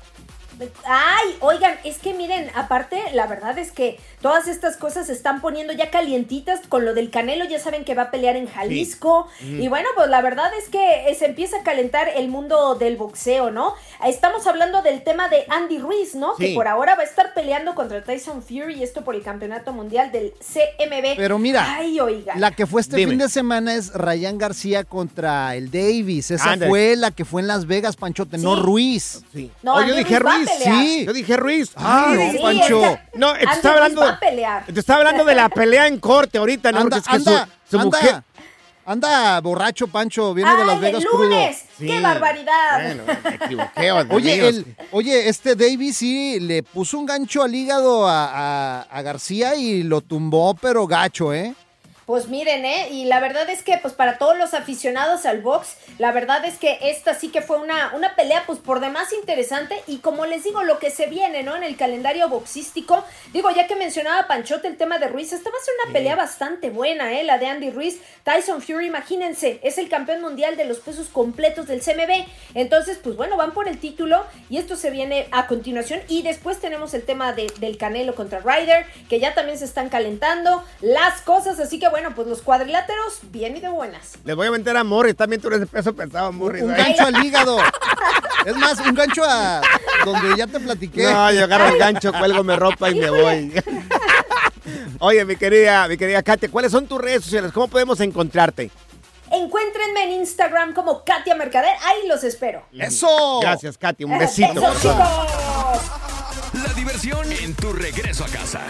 Ay, 0.85 1.37
oigan, 1.41 1.77
es 1.85 1.99
que 1.99 2.15
miren, 2.15 2.51
aparte, 2.55 3.01
la 3.15 3.27
verdad 3.27 3.59
es 3.59 3.73
que 3.73 3.99
todas 4.21 4.47
estas 4.49 4.77
cosas 4.77 5.07
se 5.07 5.13
están 5.13 5.41
poniendo 5.41 5.73
ya 5.73 5.91
calientitas 5.91 6.61
con 6.69 6.85
lo 6.85 6.95
del 6.95 7.11
Canelo, 7.11 7.45
ya 7.45 7.59
saben 7.59 7.85
que 7.85 7.95
va 7.95 8.03
a 8.05 8.11
pelear 8.11 8.37
en 8.37 8.47
Jalisco. 8.47 9.29
Sí. 9.39 9.63
Y 9.63 9.69
bueno, 9.69 9.89
pues 9.97 10.09
la 10.09 10.21
verdad 10.23 10.51
es 10.59 10.69
que 10.69 11.09
eh, 11.09 11.15
se 11.15 11.27
empieza 11.27 11.59
a 11.59 11.63
calentar 11.63 12.09
el 12.09 12.29
mundo 12.29 12.75
del 12.77 12.97
boxeo, 12.97 13.51
¿no? 13.51 13.75
Estamos 14.07 14.47
hablando 14.47 14.83
del 14.83 15.03
tema 15.03 15.29
de 15.29 15.45
Andy 15.49 15.79
Ruiz, 15.79 16.15
¿no? 16.15 16.37
Sí. 16.37 16.47
Que 16.49 16.55
por 16.55 16.69
ahora 16.69 16.95
va 16.95 17.03
a 17.03 17.07
estar 17.07 17.35
peleando 17.35 17.75
contra 17.75 18.03
Tyson 18.03 18.43
Fury 18.43 18.75
y 18.75 18.83
esto 18.83 19.03
por 19.05 19.15
el 19.15 19.23
campeonato 19.23 19.73
mundial 19.73 20.13
del 20.13 20.33
CMB. 20.33 21.17
Pero 21.17 21.39
mira, 21.39 21.75
Ay, 21.77 21.99
oigan. 22.01 22.41
La 22.41 22.51
que 22.53 22.67
fue 22.67 22.81
este 22.81 22.97
Dime. 22.97 23.11
fin 23.11 23.19
de 23.19 23.29
semana 23.29 23.75
es 23.75 23.93
Ryan 23.93 24.39
García 24.39 24.85
contra 24.85 25.55
el 25.57 25.71
Davis. 25.71 26.31
Esa 26.31 26.57
fue 26.57 26.97
la 26.97 27.11
que 27.11 27.25
fue 27.25 27.41
en 27.43 27.49
Las 27.49 27.67
Vegas, 27.67 27.97
Panchote, 27.97 28.39
no 28.39 28.55
Sí. 28.57 28.63
Ruiz. 28.63 29.23
No, 29.63 29.75
Oh, 29.77 29.83
yo 29.83 29.95
dije 29.95 30.19
Ruiz. 30.19 30.49
Pelear. 30.59 30.85
Sí. 30.85 31.05
Yo 31.07 31.13
dije 31.13 31.37
Ruiz. 31.37 31.71
Ah, 31.77 32.13
no, 32.15 32.31
Sí, 32.33 32.39
Pancho. 32.43 32.99
No, 33.15 33.33
te 33.35 33.45
estaba 33.45 33.75
hablando, 33.77 34.03
a 34.03 34.19
pelear. 34.21 34.65
te 34.67 34.81
estaba 34.81 34.99
hablando 35.01 35.25
de 35.25 35.35
la 35.35 35.49
pelea 35.49 35.87
en 35.87 35.99
corte 36.01 36.39
ahorita, 36.39 36.73
¿no? 36.73 36.81
Anda, 36.81 36.97
es 36.99 37.05
que 37.09 37.17
anda, 37.17 37.47
su, 37.65 37.77
su 37.77 37.81
anda, 37.83 37.99
mujer... 37.99 38.23
anda 38.85 39.41
borracho, 39.41 39.87
Pancho, 39.89 40.35
viene 40.35 40.51
de 40.55 40.61
¡Ay, 40.63 40.67
Las 40.67 40.75
el 40.77 40.81
Vegas 40.83 41.05
lunes! 41.05 41.59
crudo. 41.77 41.93
¡Qué 41.93 42.01
barbaridad! 42.01 42.83
Bueno, 42.83 43.03
me 43.25 43.35
equivoqué, 43.35 43.93
Oye, 44.15 44.49
el, 44.49 44.77
oye, 44.91 45.29
este 45.29 45.55
Davis 45.57 45.97
sí 45.99 46.39
le 46.41 46.63
puso 46.63 46.99
un 46.99 47.07
gancho 47.07 47.43
al 47.43 47.55
hígado 47.55 48.07
a, 48.09 48.25
a- 48.27 48.83
a 48.83 49.03
García 49.03 49.55
y 49.57 49.83
lo 49.83 50.01
tumbó, 50.01 50.55
pero 50.55 50.87
gacho, 50.87 51.33
¿eh? 51.33 51.55
Pues 52.13 52.29
miren, 52.29 52.67
¿eh? 52.67 52.89
Y 52.91 53.07
la 53.07 53.21
verdad 53.21 53.49
es 53.49 53.63
que, 53.63 53.79
pues 53.79 53.95
para 53.95 54.19
todos 54.19 54.37
los 54.37 54.53
aficionados 54.53 55.25
al 55.25 55.41
box, 55.41 55.77
la 55.97 56.13
verdad 56.13 56.45
es 56.45 56.59
que 56.59 56.77
esta 56.83 57.15
sí 57.15 57.29
que 57.31 57.41
fue 57.41 57.59
una, 57.59 57.91
una 57.95 58.15
pelea, 58.17 58.43
pues 58.47 58.59
por 58.59 58.81
demás 58.81 59.15
interesante. 59.15 59.83
Y 59.87 60.01
como 60.01 60.27
les 60.27 60.45
digo, 60.45 60.63
lo 60.63 60.79
que 60.79 60.91
se 60.91 61.07
viene, 61.07 61.43
¿no? 61.43 61.57
En 61.57 61.63
el 61.63 61.75
calendario 61.75 62.29
boxístico, 62.29 63.03
digo, 63.33 63.51
ya 63.51 63.67
que 63.67 63.77
mencionaba 63.77 64.27
Panchote 64.29 64.69
el 64.69 64.77
tema 64.77 64.99
de 64.99 65.09
Ruiz, 65.09 65.33
esta 65.33 65.49
va 65.49 65.57
a 65.57 65.65
ser 65.65 65.73
una 65.87 65.93
pelea 65.95 66.15
bastante 66.15 66.69
buena, 66.69 67.19
¿eh? 67.19 67.25
La 67.25 67.39
de 67.39 67.47
Andy 67.47 67.71
Ruiz. 67.71 67.99
Tyson 68.25 68.61
Fury, 68.61 68.89
imagínense, 68.89 69.59
es 69.63 69.79
el 69.79 69.89
campeón 69.89 70.21
mundial 70.21 70.59
de 70.59 70.67
los 70.67 70.81
pesos 70.81 71.09
completos 71.09 71.67
del 71.67 71.81
CMB. 71.81 72.27
Entonces, 72.53 72.99
pues 73.03 73.17
bueno, 73.17 73.39
van 73.39 73.53
por 73.53 73.69
el 73.69 73.79
título 73.79 74.27
y 74.51 74.59
esto 74.59 74.77
se 74.77 74.91
viene 74.91 75.29
a 75.31 75.47
continuación. 75.47 76.03
Y 76.09 76.21
después 76.21 76.61
tenemos 76.61 76.93
el 76.93 77.05
tema 77.07 77.33
de- 77.33 77.51
del 77.59 77.79
Canelo 77.79 78.15
contra 78.15 78.41
Ryder, 78.41 78.85
que 79.09 79.19
ya 79.19 79.33
también 79.33 79.57
se 79.57 79.65
están 79.65 79.89
calentando 79.89 80.63
las 80.83 81.23
cosas. 81.23 81.59
Así 81.59 81.79
que 81.79 81.89
bueno, 81.89 82.02
pues 82.11 82.29
los 82.29 82.43
cuadriláteros, 82.43 83.21
bien 83.31 83.57
y 83.57 83.61
de 83.61 83.69
buenas. 83.69 84.19
Les 84.25 84.37
voy 84.37 84.49
a 84.49 84.51
meter 84.51 84.77
a 84.77 84.85
Morris, 84.85 85.17
también 85.17 85.41
tú 85.41 85.49
eres 85.49 85.61
de 85.61 85.67
peso 85.67 85.95
pesado, 85.95 86.33
Morris. 86.33 86.63
Un 86.63 86.75
gancho 86.75 87.05
al 87.05 87.25
hígado. 87.25 87.59
Es 88.45 88.57
más, 88.57 88.79
un 88.81 88.95
gancho 88.95 89.23
a 89.25 89.61
donde 90.05 90.37
ya 90.37 90.47
te 90.47 90.61
platiqué. 90.61 91.05
No, 91.05 91.33
yo 91.33 91.45
agarro 91.45 91.69
el 91.69 91.79
gancho, 91.79 92.13
cuelgo 92.19 92.43
mi 92.43 92.55
ropa 92.57 92.91
y 92.91 92.95
me 92.97 93.11
voy. 93.11 93.63
Oye, 94.99 95.25
mi 95.25 95.37
querida, 95.37 95.89
mi 95.89 95.97
querida 95.97 96.23
Katia, 96.23 96.49
¿cuáles 96.51 96.71
son 96.73 96.87
tus 96.87 97.01
redes 97.01 97.25
sociales? 97.25 97.53
¿Cómo 97.53 97.69
podemos 97.69 97.99
encontrarte? 98.01 98.71
Encuéntrenme 99.31 100.05
en 100.05 100.11
Instagram 100.21 100.75
como 100.75 101.05
Katia 101.05 101.35
Mercader. 101.35 101.75
Ahí 101.85 102.07
los 102.07 102.23
espero. 102.23 102.63
¡Eso! 102.73 103.41
Gracias, 103.41 103.79
Katia. 103.79 104.07
Un 104.07 104.19
besito. 104.19 104.53
Eso, 104.53 104.75
chicos. 104.75 106.63
La 106.63 106.73
diversión 106.75 107.33
en 107.33 107.55
tu 107.55 107.73
regreso 107.73 108.25
a 108.25 108.29
casa. 108.29 108.61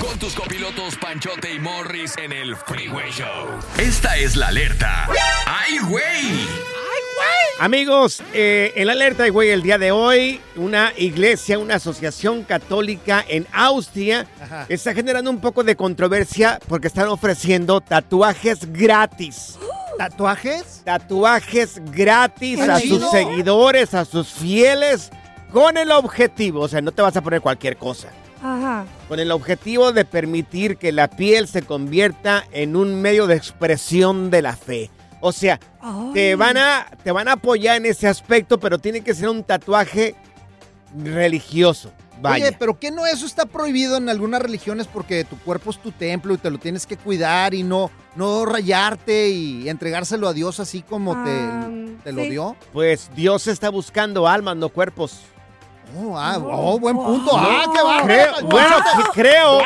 Con 0.00 0.18
tus 0.18 0.34
copilotos 0.34 0.96
Panchote 0.96 1.52
y 1.54 1.58
Morris 1.58 2.16
en 2.16 2.32
el 2.32 2.56
Freeway 2.56 3.10
Show. 3.10 3.48
Esta 3.78 4.16
es 4.16 4.34
la 4.34 4.48
alerta. 4.48 5.06
¡Ay, 5.46 5.78
güey! 5.78 6.48
Amigos, 7.60 8.22
eh, 8.32 8.72
en 8.76 8.86
la 8.86 8.94
alerta, 8.94 9.28
güey, 9.28 9.50
el 9.50 9.62
día 9.62 9.76
de 9.78 9.92
hoy, 9.92 10.40
una 10.56 10.92
iglesia, 10.96 11.58
una 11.58 11.76
asociación 11.76 12.44
católica 12.44 13.24
en 13.28 13.46
Austria 13.52 14.26
Ajá. 14.42 14.66
está 14.68 14.94
generando 14.94 15.30
un 15.30 15.40
poco 15.40 15.62
de 15.62 15.76
controversia 15.76 16.58
porque 16.66 16.88
están 16.88 17.08
ofreciendo 17.08 17.80
tatuajes 17.80 18.72
gratis. 18.72 19.58
¿Tatuajes? 19.98 20.82
Tatuajes 20.84 21.80
gratis 21.92 22.58
¡Qué 22.58 22.70
a 22.70 22.80
chido! 22.80 23.00
sus 23.00 23.10
seguidores, 23.10 23.94
a 23.94 24.04
sus 24.04 24.28
fieles, 24.32 25.10
con 25.52 25.76
el 25.76 25.92
objetivo, 25.92 26.62
o 26.62 26.68
sea, 26.68 26.80
no 26.80 26.90
te 26.90 27.02
vas 27.02 27.16
a 27.16 27.22
poner 27.22 27.40
cualquier 27.40 27.76
cosa. 27.76 28.08
Ajá. 28.44 28.84
con 29.08 29.18
el 29.18 29.30
objetivo 29.32 29.92
de 29.92 30.04
permitir 30.04 30.76
que 30.76 30.92
la 30.92 31.08
piel 31.08 31.48
se 31.48 31.62
convierta 31.62 32.44
en 32.52 32.76
un 32.76 33.00
medio 33.00 33.26
de 33.26 33.36
expresión 33.36 34.30
de 34.30 34.42
la 34.42 34.54
fe. 34.54 34.90
O 35.20 35.32
sea, 35.32 35.58
te 36.12 36.36
van, 36.36 36.58
a, 36.58 36.86
te 37.02 37.10
van 37.10 37.28
a 37.28 37.32
apoyar 37.32 37.78
en 37.78 37.86
ese 37.86 38.06
aspecto, 38.06 38.60
pero 38.60 38.78
tiene 38.78 39.00
que 39.00 39.14
ser 39.14 39.30
un 39.30 39.42
tatuaje 39.42 40.14
religioso. 40.94 41.90
Vaya. 42.20 42.44
Oye, 42.48 42.56
pero 42.58 42.78
¿qué 42.78 42.90
no 42.90 43.06
eso 43.06 43.24
está 43.24 43.46
prohibido 43.46 43.96
en 43.96 44.10
algunas 44.10 44.42
religiones 44.42 44.86
porque 44.86 45.24
tu 45.24 45.38
cuerpo 45.38 45.70
es 45.70 45.78
tu 45.78 45.92
templo 45.92 46.34
y 46.34 46.38
te 46.38 46.50
lo 46.50 46.58
tienes 46.58 46.86
que 46.86 46.98
cuidar 46.98 47.54
y 47.54 47.62
no, 47.62 47.90
no 48.16 48.44
rayarte 48.44 49.30
y 49.30 49.68
entregárselo 49.70 50.28
a 50.28 50.34
Dios 50.34 50.60
así 50.60 50.82
como 50.82 51.16
te, 51.24 52.12
lo 52.12 52.22
dio? 52.22 52.54
Pues 52.74 53.10
Dios 53.16 53.46
está 53.46 53.70
buscando 53.70 54.28
almas, 54.28 54.56
no 54.56 54.68
cuerpos. 54.68 55.22
Oh, 55.96 56.16
ah, 56.18 56.38
oh, 56.42 56.78
buen 56.78 56.96
punto. 56.96 57.30
Ah, 57.34 57.64
qué 57.72 57.82
bárbaro. 57.82 58.04
Creo, 58.06 58.48
bueno, 58.48 58.76
creo, 59.12 59.58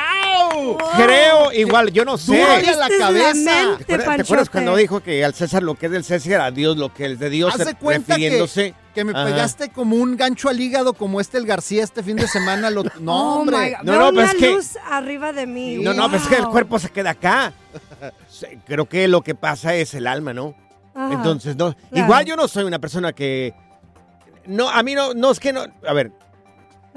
¡Wow! 0.53 0.77
creo, 0.97 1.53
igual, 1.53 1.91
yo 1.93 2.05
no 2.05 2.19
sé. 2.19 2.43
A 2.43 2.61
la 2.61 2.77
la 2.77 2.89
cabeza. 2.99 3.33
mente, 3.35 3.85
¿Te 3.85 3.95
acuerdas, 3.95 4.17
te 4.17 4.23
acuerdas 4.23 4.27
Panchote? 4.27 4.51
cuando 4.51 4.77
dijo 4.77 5.01
que 5.01 5.25
al 5.25 5.33
César 5.35 5.63
lo 5.63 5.75
que 5.75 5.87
es 5.87 5.93
del 5.93 6.05
César, 6.05 6.41
a 6.41 6.51
Dios 6.51 6.77
lo 6.77 6.93
que 6.93 7.07
es 7.13 7.19
de 7.19 7.31
Dios, 7.31 7.57
de 7.57 7.75
cuenta 7.77 8.17
que, 8.17 8.21
refiriéndose? 8.23 8.75
que 8.95 9.05
me 9.05 9.13
Ajá. 9.13 9.25
pegaste 9.25 9.69
como 9.71 9.97
un 9.97 10.17
gancho 10.17 10.49
al 10.49 10.61
hígado 10.61 10.93
como 10.93 11.21
este 11.21 11.39
el 11.39 11.47
García 11.47 11.85
este 11.85 12.03
fin 12.03 12.17
de 12.17 12.27
semana. 12.29 12.69
Lo, 12.69 12.83
no, 13.01 13.37
Oh, 13.37 13.41
hombre. 13.41 13.77
No, 13.83 13.93
no, 13.93 13.99
pero 13.99 14.09
una 14.11 14.25
es 14.25 14.35
que- 14.35 14.51
luz 14.53 14.77
arriba 14.91 15.33
de 15.33 15.47
mí. 15.47 15.77
No, 15.77 15.95
no, 15.95 16.11
pues 16.11 16.23
es 16.23 16.29
que 16.29 16.37
el 16.37 16.47
cuerpo 16.49 16.79
se 16.79 16.91
queda 16.91 17.11
acá. 17.11 17.53
creo 18.67 18.87
que 18.87 19.09
lo 19.09 19.23
que 19.23 19.35
pasa 19.35 19.75
es 19.75 19.95
el 19.95 20.07
alma, 20.07 20.35
¿no? 20.35 20.55
Ajá, 20.95 21.15
Entonces, 21.15 21.57
no. 21.57 21.75
claro. 21.75 22.05
Igual 22.05 22.25
yo 22.27 22.37
no 22.37 22.49
soy 22.49 22.65
una 22.65 22.79
persona 22.79 23.13
que. 23.13 23.55
No, 24.49 24.69
a 24.69 24.83
mí 24.83 24.95
no, 24.95 25.15
no 25.15 25.31
es 25.31 25.39
que 25.39 25.53
no. 25.53 25.65
A 25.87 25.93
ver. 25.93 26.11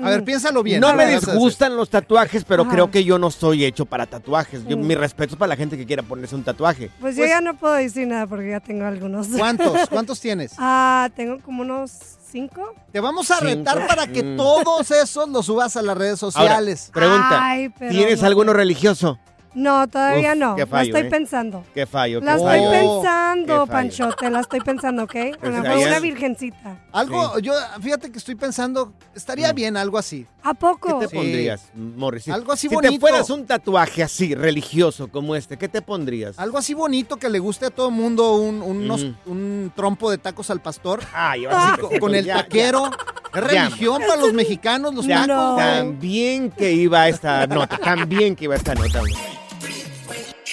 A 0.02 0.10
ver, 0.10 0.24
piénsalo 0.24 0.64
bien. 0.64 0.82
No 0.82 0.96
me 0.96 1.06
disgustan 1.06 1.76
los 1.76 1.88
tatuajes, 1.92 2.44
pero 2.44 2.64
Ajá. 2.64 2.72
creo 2.72 2.90
que 2.90 3.04
yo 3.04 3.20
no 3.20 3.28
estoy 3.28 3.66
hecho 3.66 3.86
para 3.86 4.08
tatuajes. 4.08 4.66
Yo, 4.66 4.76
Mm. 4.76 4.88
Mi 4.88 4.96
respeto 4.96 5.34
es 5.36 5.38
para 5.38 5.50
la 5.50 5.56
gente 5.56 5.78
que 5.78 5.86
quiera 5.86 6.02
ponerse 6.02 6.34
un 6.34 6.44
tatuaje. 6.44 6.90
Pues, 7.00 7.16
yo 7.16 7.26
ya 7.26 7.40
no 7.40 7.56
puedo 7.56 7.74
decir 7.76 8.08
nada 8.08 8.26
porque 8.26 8.50
ya 8.50 8.60
tengo 8.62 8.86
algunos. 8.86 9.28
¿Cuántos? 9.28 9.72
¿Cuántos 9.90 10.20
tienes? 10.20 10.54
Ah, 10.58 11.08
tengo 11.16 11.40
como 11.42 11.62
unos 11.62 11.92
cinco. 12.32 12.74
Te 12.92 13.00
vamos 13.00 13.30
a 13.30 13.36
Cinco. 13.36 13.46
retar 13.50 13.86
para 13.86 14.08
que 14.08 14.24
Mm. 14.24 14.38
todos 14.38 14.90
esos 14.90 15.30
los 15.30 15.46
subas 15.46 15.76
a 15.78 15.84
las 15.84 15.96
redes 15.96 16.24
Ahora, 16.24 16.32
sociales. 16.32 16.90
pregunta. 16.92 17.40
Ay, 17.40 17.70
pero 17.78 17.92
¿Tienes 17.92 18.22
no. 18.22 18.28
alguno 18.28 18.54
religioso? 18.54 19.20
No, 19.54 19.86
todavía 19.90 20.32
Uf, 20.32 20.38
no. 20.38 20.56
qué 20.56 20.62
la 20.62 20.68
fallo, 20.68 20.96
estoy 20.96 21.08
¿eh? 21.08 21.10
pensando. 21.12 21.64
Qué 21.74 21.86
fallo, 21.86 22.20
qué 22.22 22.26
La 22.26 22.36
estoy 22.36 22.48
fallo. 22.60 22.72
pensando, 22.72 23.66
Qué. 23.66 23.72
Panchote, 23.72 24.30
la 24.30 24.40
estoy 24.40 24.62
pensando, 24.62 25.04
¿ok? 25.04 25.16
A 25.16 25.26
lo 25.26 25.38
Pues 25.40 25.54
mejor 25.62 25.88
una 25.88 26.00
virgencita. 26.00 26.78
Algo, 26.94 27.40
yo, 27.40 27.54
fíjate 27.82 28.12
que 28.12 28.18
estoy 28.18 28.36
pensando, 28.36 28.94
estaría 29.14 29.52
bien 29.52 29.76
algo 29.76 29.98
así. 29.98 30.26
¿A 30.44 30.54
poco? 30.54 30.90
Mm. 30.96 31.00
¿Qué 31.02 31.06
te 31.06 31.10
Sí. 31.12 31.16
pondrías, 31.18 31.70
Morris? 31.76 32.24
Si- 32.24 32.32
Algo 32.32 32.54
así 32.54 32.70
si 32.70 32.76
bonito. 32.76 32.94
te 32.94 33.00
fueras 33.00 33.30
un 33.30 33.46
tatuaje 33.46 34.04
así, 34.04 34.34
religioso 34.36 35.10
como 35.10 35.36
este, 35.36 35.58
¿qué 35.58 35.68
te 35.68 35.82
pondrías? 35.82 36.40
Algo 36.40 36.58
así 36.58 36.74
bonito 36.74 37.18
que 37.18 37.30
le 37.30 37.40
guste 37.40 37.66
a 37.66 37.70
todo 37.72 37.90
el 37.90 37.96
mundo, 37.96 38.36
un, 38.36 38.62
unos- 38.62 39.04
Ujú. 39.04 39.16
un 39.32 39.74
trompo 39.76 40.10
de 40.12 40.18
tacos 40.18 40.50
al 40.50 40.62
pastor. 40.62 41.02
Ay, 41.14 41.44
ahora 41.46 41.66
sí 41.66 41.76
que 41.76 41.82
con, 41.82 42.00
con 42.00 42.16
el 42.16 42.24
ya, 42.26 42.38
ya. 42.38 42.44
taquero. 42.44 42.90
Es 43.34 43.42
religión 43.44 44.02
para 44.08 44.16
los 44.22 44.34
mexicanos, 44.34 44.94
los 44.94 45.08
tacos. 45.08 45.58
Tan 45.58 46.00
bien 46.00 46.52
que 46.52 46.72
iba 46.72 47.08
esta 47.10 47.48
nota, 47.48 47.78
tan 47.78 48.08
bien 48.08 48.36
que 48.36 48.46
iba 48.46 48.56
esta 48.56 48.76
nota. 48.76 49.02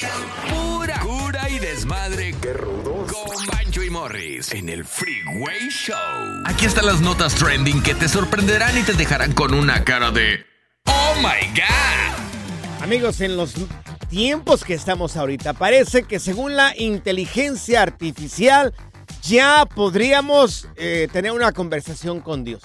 Pura 0.01 1.01
cura 1.01 1.49
y 1.49 1.59
desmadre. 1.59 2.33
Qué 2.41 2.53
rudos. 2.53 3.11
Con 3.11 3.47
Bancho 3.47 3.83
y 3.83 3.91
Morris 3.91 4.53
en 4.53 4.69
el 4.69 4.85
Freeway 4.85 5.69
Show. 5.71 5.97
Aquí 6.45 6.67
están 6.67 6.87
las 6.87 7.01
notas 7.01 7.35
trending 7.35 7.83
que 7.83 7.97
te 7.97 8.09
sorprenderán 8.09 8.79
y 8.79 8.83
te 8.83 8.93
dejarán 8.93 9.33
con 9.33 9.55
una 9.55 9.83
cara 9.83 10.13
de 10.13 10.47
¡Oh 10.87 11.15
my 11.17 11.49
God! 11.53 12.83
Amigos, 12.85 13.21
en 13.21 13.37
los 13.37 13.55
tiempos 14.09 14.63
que 14.63 14.75
estamos 14.75 15.17
ahorita, 15.17 15.55
parece 15.55 16.05
que 16.05 16.21
según 16.21 16.55
la 16.55 16.75
inteligencia 16.77 17.83
artificial 17.83 18.73
ya 19.23 19.67
podríamos 19.67 20.69
eh, 20.77 21.09
tener 21.13 21.33
una 21.33 21.51
conversación 21.51 22.21
con 22.21 22.45
Dios. 22.45 22.63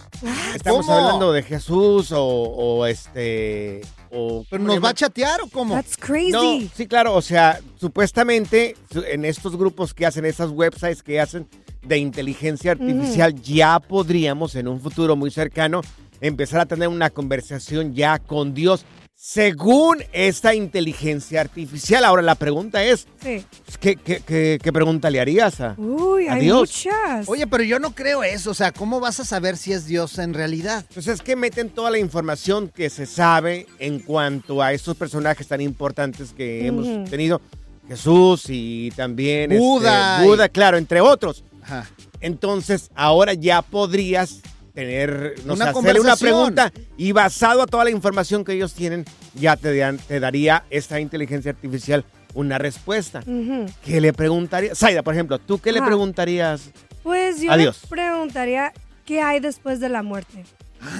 Estamos 0.53 0.85
¿Cómo? 0.85 0.99
hablando 0.99 1.33
de 1.33 1.41
Jesús 1.41 2.11
o, 2.11 2.23
o 2.23 2.85
este... 2.85 3.81
O, 4.13 4.45
¿Pero 4.49 4.63
¿cómo 4.63 4.75
nos 4.75 4.83
va 4.83 4.89
a 4.89 4.93
chatear 4.93 5.41
o 5.41 5.47
cómo? 5.47 5.73
That's 5.73 5.97
crazy. 5.97 6.31
No, 6.31 6.59
sí, 6.75 6.87
claro, 6.87 7.15
o 7.15 7.21
sea, 7.21 7.59
supuestamente 7.79 8.75
su- 8.91 9.03
en 9.03 9.25
estos 9.25 9.55
grupos 9.57 9.93
que 9.93 10.05
hacen, 10.05 10.25
esas 10.25 10.49
websites 10.51 11.01
que 11.01 11.19
hacen 11.19 11.47
de 11.81 11.97
inteligencia 11.97 12.71
artificial, 12.71 13.33
ya 13.41 13.79
podríamos 13.79 14.55
en 14.55 14.67
un 14.67 14.79
futuro 14.79 15.15
muy 15.15 15.31
cercano 15.31 15.81
empezar 16.21 16.59
a 16.61 16.65
tener 16.65 16.87
una 16.87 17.09
conversación 17.09 17.93
ya 17.93 18.19
con 18.19 18.53
Dios 18.53 18.85
según 19.25 20.03
esta 20.11 20.53
inteligencia 20.53 21.39
artificial. 21.39 22.03
Ahora 22.03 22.21
la 22.21 22.35
pregunta 22.35 22.83
es, 22.83 23.07
Sí. 23.21 23.41
¿qué, 23.79 23.95
qué- 23.95 24.19
qué- 24.19 24.59
qué 24.61 24.73
pregunta 24.73 25.09
le 25.09 25.21
harías 25.21 25.61
a, 25.61 25.75
Uy, 25.77 26.27
a 26.27 26.33
hay 26.33 26.41
Dios? 26.41 26.59
muchas. 26.59 27.29
Oye, 27.29 27.47
pero 27.47 27.63
yo 27.63 27.79
no 27.79 27.95
creo 27.95 28.21
eso. 28.25 28.51
O 28.51 28.53
sea, 28.53 28.73
¿cómo 28.73 28.99
vas 28.99 29.21
a 29.21 29.23
saber 29.25 29.55
si 29.55 29.71
es 29.71 29.85
Dios 29.85 30.17
en 30.19 30.33
realidad? 30.33 30.83
Pues 30.93 31.07
es 31.07 31.21
que 31.21 31.37
meten 31.37 31.69
toda 31.69 31.89
la 31.89 31.99
información 31.99 32.67
que 32.67 32.89
se 32.89 33.05
sabe 33.05 33.65
en 33.79 33.99
cuanto 33.99 34.61
a 34.61 34.73
estos 34.73 34.97
personajes 34.97 35.47
tan 35.47 35.61
importantes 35.61 36.33
que 36.33 36.67
hemos 36.67 37.09
tenido. 37.09 37.39
Jesús 37.87 38.43
y 38.49 38.91
también 38.91 39.53
este, 39.53 39.63
Buda 39.63 40.19
y- 40.21 40.27
Buda, 40.27 40.49
claro, 40.49 40.77
entre 40.77 40.99
otros. 40.99 41.45
Ajá. 41.61 41.89
Entonces, 42.19 42.91
ahora 42.93 43.33
ya 43.33 43.61
podrías 43.61 44.41
tener, 44.73 45.35
no 45.45 45.53
Una 45.53 45.71
sé, 45.71 45.79
hacerle 45.79 45.99
una 46.01 46.15
pregunta 46.15 46.71
y 46.97 47.11
basado 47.11 47.61
a 47.61 47.67
toda 47.67 47.83
la 47.83 47.91
información 47.91 48.43
que 48.43 48.53
ellos 48.53 48.73
tienen, 48.73 49.05
ya 49.35 49.55
te, 49.55 49.75
dan- 49.77 49.97
te 49.99 50.19
daría 50.19 50.65
esta 50.69 50.99
inteligencia 50.99 51.51
artificial 51.51 52.03
una 52.33 52.57
respuesta. 52.57 53.19
Ujú. 53.27 53.67
¿Qué 53.85 54.01
le 54.01 54.11
preguntaría? 54.13 54.73
Zaida, 54.75 55.03
por 55.03 55.13
ejemplo, 55.13 55.37
¿tú 55.39 55.59
qué 55.59 55.71
le 55.71 55.81
preguntarías? 55.81 56.71
Pues 57.03 57.39
yo 57.41 57.51
Adiós. 57.51 57.79
le 57.83 57.87
preguntaría 57.89 58.73
qué 59.05 59.21
hay 59.21 59.39
después 59.39 59.79
de 59.79 59.89
la 59.89 60.01
muerte. 60.01 60.43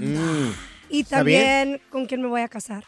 Mm, 0.01 0.49
Y 0.89 1.03
también 1.05 1.81
con 1.89 2.05
quién 2.05 2.21
me 2.21 2.27
voy 2.27 2.41
a 2.41 2.47
casar. 2.47 2.83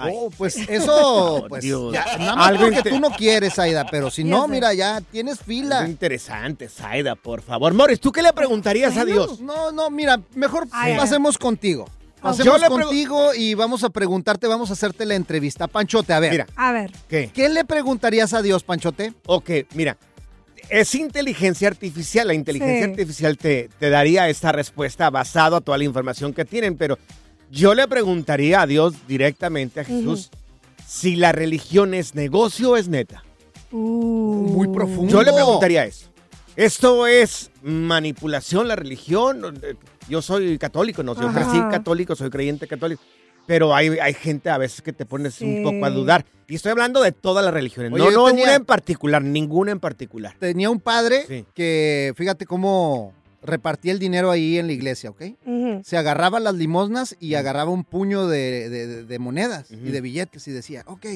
Ay. 0.00 0.12
Oh, 0.16 0.30
pues 0.30 0.56
eso, 0.68 1.44
pues, 1.48 1.62
Dios. 1.62 1.92
ya, 1.92 2.04
nada 2.18 2.36
más 2.36 2.48
Algo 2.48 2.62
porque 2.62 2.76
inte- 2.78 2.90
tú 2.90 3.00
no 3.00 3.10
quieres, 3.10 3.58
Aida, 3.58 3.86
pero 3.90 4.10
si 4.10 4.24
no, 4.24 4.48
mira, 4.48 4.72
ya 4.74 5.00
tienes 5.00 5.34
Algo 5.40 5.44
fila. 5.46 5.86
interesante, 5.88 6.68
Zaida, 6.68 7.14
por 7.14 7.42
favor. 7.42 7.72
Morris, 7.74 8.00
¿tú 8.00 8.10
qué 8.12 8.22
le 8.22 8.32
preguntarías 8.32 8.96
a 8.96 9.04
Dios? 9.04 9.40
No, 9.40 9.70
no, 9.72 9.90
mira, 9.90 10.20
mejor 10.34 10.66
Ay, 10.72 10.96
pasemos 10.96 11.36
contigo. 11.38 11.86
Yo 11.86 12.22
Pasemos 12.22 12.62
contigo 12.64 13.32
y 13.34 13.54
vamos 13.54 13.82
a 13.82 13.88
preguntarte, 13.88 14.46
vamos 14.46 14.68
a 14.68 14.74
hacerte 14.74 15.06
la 15.06 15.14
entrevista. 15.14 15.68
Panchote, 15.68 16.12
a 16.12 16.20
ver. 16.20 16.30
Mira, 16.32 16.46
A 16.54 16.70
ver. 16.70 16.90
¿qué? 17.08 17.30
¿Qué 17.32 17.48
le 17.48 17.64
preguntarías 17.64 18.34
a 18.34 18.42
Dios, 18.42 18.62
Panchote? 18.62 19.14
Ok, 19.24 19.50
mira, 19.72 19.96
es 20.68 20.94
inteligencia 20.94 21.68
artificial. 21.68 22.26
La 22.28 22.34
inteligencia 22.34 22.84
Sí. 22.84 22.90
artificial 22.90 23.38
te, 23.38 23.70
te 23.78 23.88
daría 23.88 24.28
esta 24.28 24.52
respuesta 24.52 25.08
basada 25.08 25.56
a 25.56 25.60
toda 25.62 25.78
la 25.78 25.84
información 25.84 26.34
que 26.34 26.44
tienen, 26.44 26.76
pero 26.76 26.98
yo 27.50 27.74
le 27.74 27.86
preguntaría 27.88 28.62
a 28.62 28.66
Dios 28.66 28.94
directamente, 29.06 29.80
a 29.80 29.84
Jesús, 29.84 30.30
si 30.86 31.16
la 31.16 31.32
religión 31.32 31.94
es 31.94 32.14
negocio 32.14 32.70
o 32.72 32.76
es 32.76 32.88
neta. 32.88 33.22
Uh. 33.72 34.48
Muy 34.52 34.68
profundo. 34.68 35.12
Yo 35.12 35.22
le 35.22 35.32
preguntaría 35.32 35.84
eso. 35.84 36.06
¿Esto 36.56 37.06
es 37.06 37.50
manipulación, 37.62 38.68
la 38.68 38.76
religión? 38.76 39.60
Yo 40.08 40.20
soy 40.22 40.58
católico, 40.58 41.02
no, 41.02 41.14
yo 41.14 41.28
Ajá. 41.28 41.40
crecí 41.48 41.60
católico, 41.70 42.16
soy 42.16 42.30
creyente 42.30 42.66
católico. 42.66 43.02
Pero 43.46 43.74
hay, 43.74 43.88
hay 44.00 44.14
gente 44.14 44.50
a 44.50 44.58
veces 44.58 44.82
que 44.82 44.92
te 44.92 45.06
pones 45.06 45.40
un 45.40 45.62
poco 45.62 45.84
a 45.84 45.90
dudar. 45.90 46.24
Y 46.46 46.56
estoy 46.56 46.70
hablando 46.72 47.00
de 47.00 47.10
todas 47.12 47.44
las 47.44 47.54
religiones. 47.54 47.92
Oye, 47.92 48.04
no, 48.04 48.10
yo 48.10 48.16
no 48.18 48.26
tenía- 48.26 48.44
una 48.44 48.54
en 48.56 48.64
particular, 48.64 49.22
ninguna 49.22 49.72
en 49.72 49.80
particular. 49.80 50.34
Tenía 50.38 50.70
un 50.70 50.80
padre 50.80 51.24
Sí. 51.26 51.44
que, 51.54 52.12
fíjate 52.16 52.46
cómo 52.46 53.12
repartía 53.42 53.92
el 53.92 53.98
dinero 53.98 54.30
ahí 54.30 54.58
en 54.58 54.66
la 54.66 54.72
iglesia, 54.72 55.10
¿ok? 55.10 55.22
Se 55.84 55.96
agarraba 55.96 56.40
las 56.40 56.54
limosnas 56.54 57.16
y 57.20 57.34
agarraba 57.34 57.70
un 57.70 57.84
puño 57.84 58.26
de, 58.28 58.68
de- 59.04 59.18
monedas 59.18 59.70
y 59.70 59.76
de 59.90 60.00
billetes 60.00 60.46
y 60.48 60.52
decía, 60.52 60.82
ok. 60.86 61.06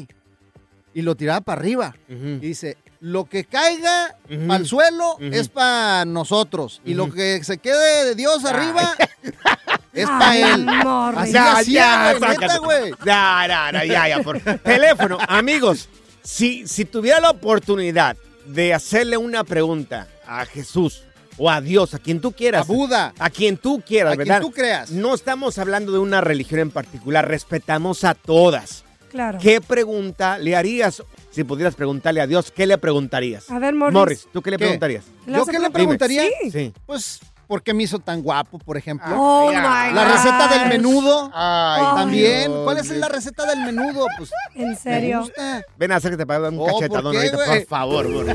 Y 0.94 1.02
lo 1.02 1.16
tiraba 1.16 1.40
para 1.40 1.60
arriba. 1.60 1.96
Y 2.08 2.36
dice, 2.38 2.76
lo 3.00 3.24
que 3.26 3.44
caiga 3.44 4.16
al 4.48 4.64
suelo 4.66 5.16
es 5.20 5.48
para 5.48 6.04
nosotros. 6.04 6.80
Y 6.84 6.94
lo 6.94 7.10
que 7.12 7.42
se 7.44 7.58
quede 7.58 8.04
de 8.06 8.14
Dios 8.14 8.44
arriba 8.44 8.94
es 9.92 10.06
para 10.06 10.54
él. 10.54 10.64
Morris. 10.64 11.18
Así 11.20 11.32
Ya, 11.32 11.52
hacía, 11.56 11.80
ya, 11.80 12.14
güey, 12.18 12.30
neta, 12.30 12.34
sácate. 12.46 12.58
güey. 12.64 12.90
Ya, 13.04 13.44
ya, 13.48 13.72
ya, 13.72 13.84
ya, 13.84 14.08
ya, 14.08 14.22
por 14.22 14.40
teléfono. 14.62 15.18
Amigos, 15.28 15.88
si, 16.22 16.66
si 16.68 16.84
tuviera 16.84 17.20
la 17.20 17.30
oportunidad 17.30 18.16
de 18.46 18.72
hacerle 18.72 19.16
una 19.16 19.42
pregunta 19.44 20.08
a 20.26 20.44
Jesús 20.46 21.04
o 21.38 21.50
a 21.50 21.60
Dios, 21.60 21.94
a 21.94 21.98
quien 21.98 22.20
tú 22.20 22.28
A 22.28 22.32
quieras, 22.32 22.66
Buda. 22.66 23.12
a 23.18 23.30
quien 23.30 23.56
tú 23.56 23.82
quieras, 23.86 24.12
A 24.12 24.16
quien 24.16 24.28
¿verdad? 24.28 24.40
tú 24.40 24.52
creas. 24.52 24.90
No 24.90 25.14
estamos 25.14 25.58
hablando 25.58 25.92
de 25.92 25.98
una 25.98 26.20
religión 26.20 26.60
en 26.60 26.70
particular, 26.70 27.26
respetamos 27.28 28.04
a 28.04 28.14
todas. 28.14 28.84
Claro. 29.10 29.38
¿Qué 29.40 29.60
pregunta 29.60 30.38
le 30.38 30.56
harías? 30.56 31.02
Si 31.30 31.44
pudieras 31.44 31.74
preguntarle 31.74 32.20
a 32.20 32.26
Dios, 32.26 32.50
¿qué 32.50 32.66
le 32.66 32.78
preguntarías? 32.78 33.50
A 33.50 33.58
ver, 33.58 33.74
Morris. 33.74 34.26
¿tú 34.32 34.42
qué 34.42 34.50
le 34.50 34.56
¿Qué? 34.56 34.64
preguntarías? 34.64 35.04
¿Le 35.26 35.36
¿Yo 35.36 35.42
a 35.42 35.46
qué 35.46 35.58
le 35.58 35.70
preguntar? 35.70 36.08
preguntaría? 36.08 36.22
Sí. 36.42 36.50
Sí. 36.50 36.72
Pues, 36.86 37.20
¿por 37.46 37.62
qué 37.62 37.74
me 37.74 37.82
hizo 37.84 37.98
tan 38.00 38.22
guapo, 38.22 38.58
por 38.58 38.76
ejemplo? 38.76 39.06
Oh 39.16 39.48
my 39.50 39.54
La 39.94 40.04
receta 40.12 40.48
del 40.48 40.68
menudo. 40.68 41.30
Ay, 41.34 41.82
También. 41.96 42.50
Dios. 42.52 42.64
¿Cuál 42.64 42.78
es 42.78 42.90
la 42.90 43.08
receta 43.08 43.46
del 43.46 43.60
menudo? 43.60 44.06
Pues, 44.16 44.30
¿En 44.54 44.70
me 44.70 44.76
serio? 44.76 45.20
gusta. 45.20 45.62
Ven 45.76 45.92
a 45.92 45.96
hacerte 45.96 46.24
para 46.26 46.40
dar 46.40 46.52
un 46.52 46.60
Oh, 46.60 46.66
cachetadón 46.66 47.02
¿por 47.02 47.12
qué, 47.12 47.18
ahorita, 47.30 47.44
por 47.46 47.66
favor, 47.66 48.08
Morris. 48.08 48.34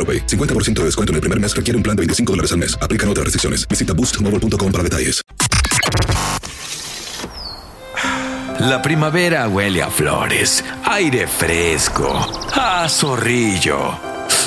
AroPay. 0.01 0.25
50% 0.25 0.79
de 0.79 0.85
descuento 0.85 1.11
en 1.11 1.15
el 1.15 1.21
primer 1.21 1.39
mes 1.39 1.55
requiere 1.55 1.77
un 1.77 1.83
plan 1.83 1.95
de 1.95 2.01
25 2.01 2.33
dólares 2.33 2.51
al 2.51 2.57
mes. 2.57 2.75
Aplican 2.81 3.07
otras 3.07 3.25
restricciones. 3.25 3.67
Visita 3.67 3.93
boostmobile.com 3.93 4.71
para 4.71 4.83
detalles. 4.83 5.21
La 8.59 8.79
primavera 8.79 9.47
huele 9.47 9.81
a 9.81 9.89
flores, 9.89 10.63
aire 10.83 11.25
fresco, 11.25 12.13
a 12.53 12.87
zorrillo. 12.87 13.97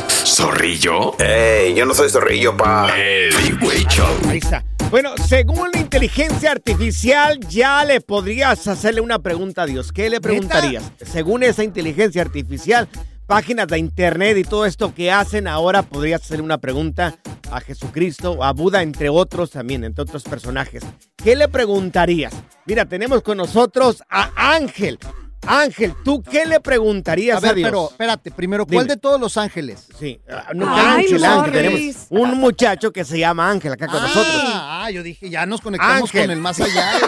¿Zorrillo? 0.09 1.19
¡Ey! 1.19 1.75
Yo 1.75 1.85
no 1.85 1.95
soy 1.95 2.09
zorrillo, 2.11 2.57
pa. 2.57 2.97
El 2.97 3.33
Freeway 3.33 3.85
Show. 3.89 4.07
Ahí 4.29 4.39
está. 4.39 4.65
Bueno, 4.89 5.15
según 5.27 5.71
la 5.73 5.81
inteligencia 5.81 6.53
artificial, 6.53 7.41
ya 7.49 7.85
le 7.85 8.01
podrías 8.01 8.69
hacerle 8.69 9.01
una 9.01 9.19
pregunta 9.19 9.63
a 9.63 9.67
Dios. 9.67 9.91
¿Qué 9.91 10.09
le 10.09 10.21
preguntarías? 10.21 10.85
Según 11.05 11.43
esa 11.43 11.65
inteligencia 11.65 12.23
artificial, 12.23 12.89
páginas 13.27 13.67
de 13.69 13.79
internet 13.79 14.37
y 14.39 14.45
todo 14.45 14.67
esto 14.67 14.95
que 14.95 15.11
hacen, 15.11 15.49
ahora 15.49 15.83
podrías 15.83 16.23
hacerle 16.23 16.43
una 16.45 16.59
pregunta 16.59 17.17
a 17.51 17.61
Jesucristo, 17.61 18.43
a 18.43 18.53
Buda, 18.53 18.83
entre 18.83 19.09
otros 19.09 19.51
también, 19.51 19.85
entre 19.85 20.03
otros 20.03 20.23
personajes. 20.25 20.83
¿Qué 21.17 21.37
le 21.37 21.49
preguntarías? 21.49 22.33
Mira, 22.67 22.85
tenemos 22.85 23.23
con 23.23 23.39
nosotros 23.39 24.03
a 24.09 24.31
Ángel. 24.55 24.99
Ángel, 25.47 25.93
¿tú 26.05 26.23
qué 26.23 26.47
le 26.47 26.59
preguntarías 26.61 27.45
A 27.45 27.53
Dios? 27.53 27.69
pero 27.69 27.89
espérate, 27.91 28.31
primero, 28.31 28.65
¿cuál 28.65 28.85
Dime. 28.87 28.95
de 28.95 29.01
todos 29.01 29.21
los 29.21 29.37
ángeles? 29.37 29.89
Sí, 29.99 30.19
ah, 30.31 30.53
no, 30.55 30.67
Ay, 30.75 31.05
Ángel, 31.05 31.25
Ángel. 31.25 31.53
Tenemos 31.53 32.07
un 32.09 32.39
muchacho 32.39 32.93
que 32.93 33.05
se 33.05 33.19
llama 33.19 33.51
Ángel 33.51 33.73
acá 33.73 33.87
con 33.87 34.01
nosotros. 34.01 34.43
Ah, 34.47 34.91
yo 34.91 35.03
dije, 35.03 35.29
ya 35.29 35.45
nos 35.45 35.61
conectamos 35.61 36.03
Ángel. 36.11 36.23
con 36.23 36.31
el 36.31 36.41
más 36.41 36.61
allá. 36.61 36.93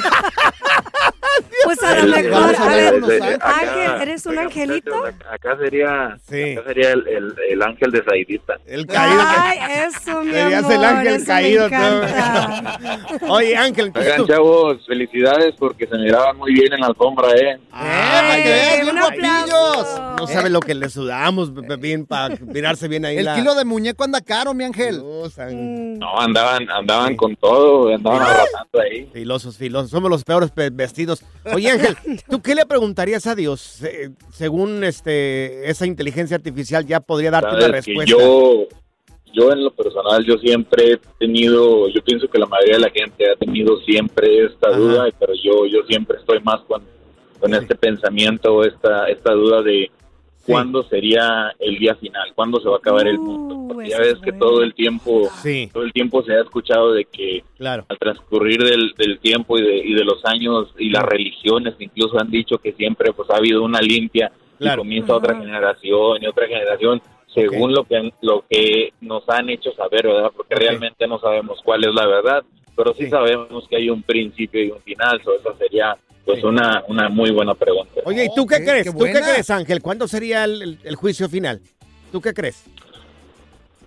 Pues 1.65 1.83
a 1.83 1.97
lo 2.03 2.17
mejor, 2.17 2.55
a 2.57 2.67
ver. 2.69 3.03
Ángel, 3.43 4.03
¿eres 4.03 4.25
un 4.27 4.39
angelito? 4.39 4.95
Acá 5.31 5.57
sería, 5.59 6.05
acá 6.13 6.21
sería 6.29 6.93
el, 6.93 7.07
el, 7.09 7.35
el 7.51 7.63
ángel 7.63 7.91
de 7.91 8.05
Saidita. 8.05 8.55
El 8.67 8.87
Ay, 8.97 9.59
eso, 9.89 10.23
mi 10.23 10.31
Serías 10.33 10.65
amor, 10.65 10.73
el 10.75 10.85
ángel 10.85 11.25
caído. 11.27 11.69
Oye, 13.29 13.57
Ángel, 13.57 13.93
Oigan, 13.95 14.27
chavos, 14.27 14.87
felicidades 14.87 15.55
porque 15.59 15.87
se 15.87 15.97
miraban 15.97 16.37
muy 16.37 16.53
bien 16.53 16.73
en 16.73 16.81
la 16.81 16.87
alfombra, 16.89 17.29
¿eh? 17.33 17.59
Ay, 17.73 18.43
¡Eh, 18.45 18.81
bien 18.83 18.95
un 18.95 19.01
guapillos. 19.01 20.01
No 20.19 20.27
sabe 20.27 20.51
lo 20.51 20.61
que 20.61 20.75
le 20.75 20.89
sudamos 20.89 21.53
bien 21.81 22.07
para 22.07 22.35
mirarse 22.41 22.89
bien 22.89 23.05
ahí. 23.05 23.19
El 23.19 23.25
la- 23.25 23.35
kilo 23.35 23.55
de 23.55 23.65
muñeco 23.65 24.05
anda 24.05 24.21
caro, 24.21 24.55
mi 24.55 24.65
ángel. 24.65 25.03
No, 25.99 26.19
andaban, 26.21 26.71
andaban 26.71 27.17
con 27.17 27.35
todo, 27.37 27.95
andaban 27.95 28.23
arrasando 28.23 28.81
ahí. 28.83 29.11
Filosos, 29.13 29.57
filosos. 29.59 29.91
Somos 29.91 30.11
los 30.11 30.25
peores 30.25 30.51
pe- 30.51 30.71
vestidos. 30.97 31.23
Oye, 31.55 31.71
Ángel, 31.71 31.97
¿tú 32.31 32.41
qué 32.41 32.55
le 32.55 32.65
preguntarías 32.67 33.27
a 33.27 33.35
Dios? 33.35 33.61
Se- 33.61 34.11
según 34.33 34.83
este 34.85 35.69
esa 35.69 35.87
inteligencia 35.87 36.37
artificial 36.37 36.87
ya 36.87 37.01
podría 37.01 37.31
darte 37.31 37.55
una 37.57 37.69
respuesta. 37.69 38.05
yo, 38.11 38.67
yo 39.33 39.53
en 39.53 39.65
lo 39.65 39.71
personal, 39.71 40.25
yo 40.25 40.39
siempre 40.39 40.93
he 40.93 41.01
tenido, 41.19 41.89
yo 41.89 42.03
pienso 42.03 42.29
que 42.29 42.39
la 42.39 42.47
mayoría 42.47 42.77
de 42.77 42.81
la 42.81 42.91
gente 42.91 43.31
ha 43.31 43.37
tenido 43.37 43.79
siempre 43.83 44.47
esta 44.47 44.71
duda, 44.71 45.07
pero 45.19 45.35
yo, 45.35 45.67
yo 45.67 45.81
siempre 45.87 46.17
estoy 46.19 46.41
más 46.41 46.61
con, 46.67 46.83
con 47.39 47.53
este 47.55 47.75
pensamiento, 47.75 48.65
esta, 48.65 49.07
esta 49.09 49.33
duda 49.35 49.63
de 49.63 49.91
cuándo 50.47 50.83
sería 50.85 51.53
el 51.59 51.79
día 51.79 51.95
final, 51.97 52.33
cuándo 52.35 52.61
se 52.61 52.69
va 52.69 52.77
a 52.77 52.79
acabar 52.79 53.07
el 53.09 53.19
mundo. 53.19 53.75
Porque 53.75 53.91
ya 53.91 53.99
ves 53.99 54.17
que 54.25 54.33
todo 54.33 54.63
el 54.63 54.75
tiempo, 54.75 55.29
todo 55.73 55.83
el 55.83 55.93
tiempo 55.93 56.23
se 56.23 56.33
ha 56.35 56.41
escuchado 56.41 56.93
de 56.93 57.05
que 57.05 57.43
Claro. 57.59 57.85
al 57.89 57.99
transcurrir 57.99 58.63
del, 58.63 58.93
del 58.97 59.19
tiempo 59.19 59.59
y 59.59 59.63
de, 59.63 59.77
y 59.79 59.95
de 59.95 60.05
los 60.05 60.25
años 60.25 60.73
y 60.79 60.91
las 60.91 61.03
religiones 61.05 61.75
incluso 61.79 62.19
han 62.19 62.31
dicho 62.31 62.59
que 62.59 62.73
siempre 62.73 63.13
pues 63.13 63.29
ha 63.31 63.37
habido 63.37 63.63
una 63.63 63.81
limpia 63.81 64.31
Claro. 64.59 64.81
y 64.81 64.85
comienza 64.85 65.15
otra 65.17 65.35
generación 65.39 66.23
y 66.23 66.27
otra 66.27 66.47
generación 66.47 67.03
según 67.27 67.75
lo 67.75 67.85
que 67.85 67.97
han- 67.97 68.13
lo 68.23 68.45
que 68.49 68.93
nos 69.03 69.29
han 69.29 69.51
hecho 69.51 69.71
saber, 69.73 70.07
¿verdad? 70.07 70.31
Porque 70.35 70.55
realmente 70.55 71.07
no 71.07 71.19
sabemos 71.19 71.61
cuál 71.63 71.85
es 71.85 71.93
la 71.95 72.07
verdad, 72.07 72.43
pero 72.75 72.95
sí, 72.95 73.09
sabemos 73.11 73.67
que 73.69 73.77
hay 73.77 73.91
un 73.91 74.03
principio 74.03 74.63
y 74.65 74.71
un 74.71 74.81
final, 74.81 75.21
so 75.23 75.35
esa 75.35 75.55
sería 75.59 75.97
pues 76.27 76.45
una, 76.45 76.83
una 76.89 77.09
muy 77.09 77.31
buena 77.31 77.55
pregunta. 77.55 78.01
Oye, 78.05 78.25
¿y 78.27 78.35
tú 78.35 78.47
qué 78.47 78.57
crees? 78.63 78.85
qué 78.85 78.93
¿Tú 78.93 78.99
qué 79.05 79.13
crees, 79.13 79.49
Ángel? 79.49 79.81
¿Cuándo 79.81 80.07
sería 80.09 80.45
el, 80.45 80.61
el- 80.61 80.79
el 80.85 80.95
juicio 80.97 81.29
final? 81.29 81.61
¿Tú 82.13 82.21
qué 82.21 82.35
crees? 82.35 82.65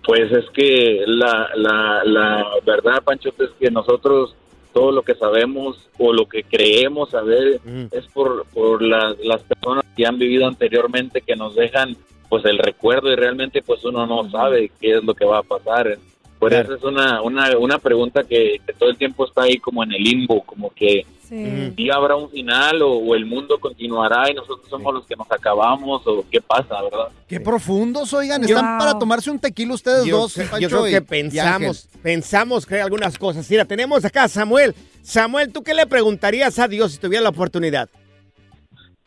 Pues 0.04 0.32
es 0.32 0.46
que 0.54 1.02
la, 1.06 1.50
la, 1.54 2.02
la 2.04 2.46
verdad, 2.64 3.02
Pancho, 3.04 3.28
es 3.38 3.50
que 3.60 3.70
nosotros 3.70 4.34
todo 4.72 4.90
lo 4.92 5.02
que 5.02 5.14
sabemos 5.14 5.88
o 5.98 6.12
lo 6.12 6.26
que 6.26 6.42
creemos 6.44 7.10
saber 7.10 7.60
es 7.90 8.06
por, 8.06 8.46
por 8.54 8.80
las, 8.82 9.18
las 9.18 9.42
personas 9.42 9.84
que 9.96 10.06
han 10.06 10.18
vivido 10.18 10.46
anteriormente 10.46 11.20
que 11.20 11.36
nos 11.36 11.54
dejan 11.54 11.96
pues 12.28 12.44
el 12.44 12.58
recuerdo 12.58 13.12
y 13.12 13.16
realmente 13.16 13.60
pues 13.62 13.84
uno 13.84 14.06
no 14.06 14.30
sabe 14.30 14.70
qué 14.80 14.96
es 14.98 15.04
lo 15.04 15.14
que 15.14 15.24
va 15.24 15.38
a 15.38 15.42
pasar. 15.42 15.98
Por 16.40 16.54
eso 16.54 16.74
es 16.74 16.82
una, 16.82 17.20
una, 17.20 17.56
una 17.58 17.78
pregunta 17.78 18.24
que, 18.24 18.60
que 18.66 18.72
todo 18.72 18.88
el 18.88 18.96
tiempo 18.96 19.26
está 19.26 19.42
ahí 19.42 19.58
como 19.58 19.84
en 19.84 19.92
el 19.92 20.02
limbo, 20.02 20.42
como 20.42 20.70
que 20.70 21.04
si 21.28 21.90
habrá 21.90 22.16
un 22.16 22.28
final 22.28 22.82
o, 22.82 22.94
o 22.94 23.14
el 23.14 23.24
mundo 23.24 23.60
continuará 23.60 24.28
y 24.30 24.34
nosotros 24.34 24.68
somos 24.68 24.92
los 24.92 25.06
que 25.06 25.14
nos 25.14 25.30
acabamos 25.30 26.04
o 26.06 26.24
qué 26.28 26.40
pasa, 26.40 26.82
¿verdad? 26.82 27.08
Qué 27.28 27.38
profundos, 27.38 28.12
oigan. 28.14 28.42
Están 28.42 28.78
para 28.78 28.98
tomarse 28.98 29.30
un 29.30 29.38
tequila 29.38 29.74
ustedes 29.74 30.06
Yo, 30.06 30.22
dos, 30.22 30.34
Pancho 30.34 30.58
yo 30.58 30.68
creo 30.68 30.84
que 30.84 30.96
y 30.96 31.00
pensamos, 31.00 31.88
pensamos 32.02 32.66
que 32.66 32.76
hay 32.76 32.80
algunas 32.80 33.16
cosas. 33.18 33.48
Mira, 33.48 33.64
tenemos 33.64 34.04
acá 34.04 34.24
a 34.24 34.28
Samuel. 34.28 34.74
Samuel, 35.02 35.52
¿tú 35.52 35.62
qué 35.62 35.74
le 35.74 35.86
preguntarías 35.86 36.58
a 36.58 36.66
Dios 36.66 36.92
si 36.92 36.98
tuviera 36.98 37.22
la 37.22 37.30
oportunidad? 37.30 37.88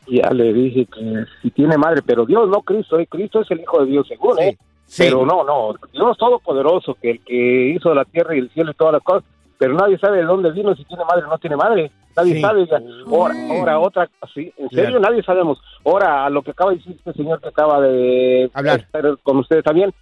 Ya 0.08 0.30
le 0.32 0.54
dije 0.54 0.86
que 0.86 1.26
si 1.41 1.50
tiene 1.52 1.78
madre, 1.78 2.02
pero 2.06 2.26
Dios 2.26 2.48
no 2.48 2.62
Cristo, 2.62 3.00
¿eh? 3.00 3.08
Cristo 3.10 3.41
es 3.41 3.52
el 3.52 3.62
Hijo 3.62 3.84
de 3.84 3.91
Dios, 3.91 4.08
según, 4.08 4.39
¿eh? 4.39 4.58
Sí. 4.93 5.03
Pero 5.03 5.25
no, 5.25 5.43
no, 5.43 5.73
Dios 5.91 6.17
todopoderoso, 6.17 6.95
que 7.01 7.12
el 7.12 7.19
que 7.23 7.73
hizo 7.75 7.93
la 7.93 8.06
tierra 8.06 8.36
y 8.36 8.39
el 8.39 8.49
cielo 8.51 8.71
y 8.71 8.75
todas 8.75 8.93
las 8.93 9.03
cosas, 9.03 9.23
pero 9.58 9.73
nadie 9.75 9.97
sabe 9.97 10.17
de 10.17 10.23
dónde 10.25 10.51
vino, 10.51 10.75
si 10.75 10.84
tiene 10.86 11.03
madre 11.06 11.23
o 11.25 11.27
no 11.29 11.38
tiene 11.38 11.56
madre, 11.56 11.91
nadie 12.15 12.36
Sí. 12.36 12.41
sabe. 12.41 12.67
Ahora, 13.08 13.36
ahora 13.49 13.79
otra, 13.79 14.10
sí, 14.34 14.51
en 14.58 14.69
serio, 14.69 14.97
Claro. 14.97 14.99
nadie 14.99 15.23
sabemos. 15.23 15.62
Ahora, 15.86 16.25
a 16.25 16.29
lo 16.29 16.41
que 16.41 16.51
acaba 16.51 16.71
de 16.71 16.77
decir 16.77 16.95
este 16.97 17.13
señor 17.13 17.39
que 17.41 17.47
acaba 17.49 17.79
de 17.82 18.51
Hablar. 18.53 18.79
estar 18.82 19.17
con 19.23 19.38
ustedes 19.38 19.63
también, 19.63 19.93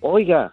oiga, 0.00 0.52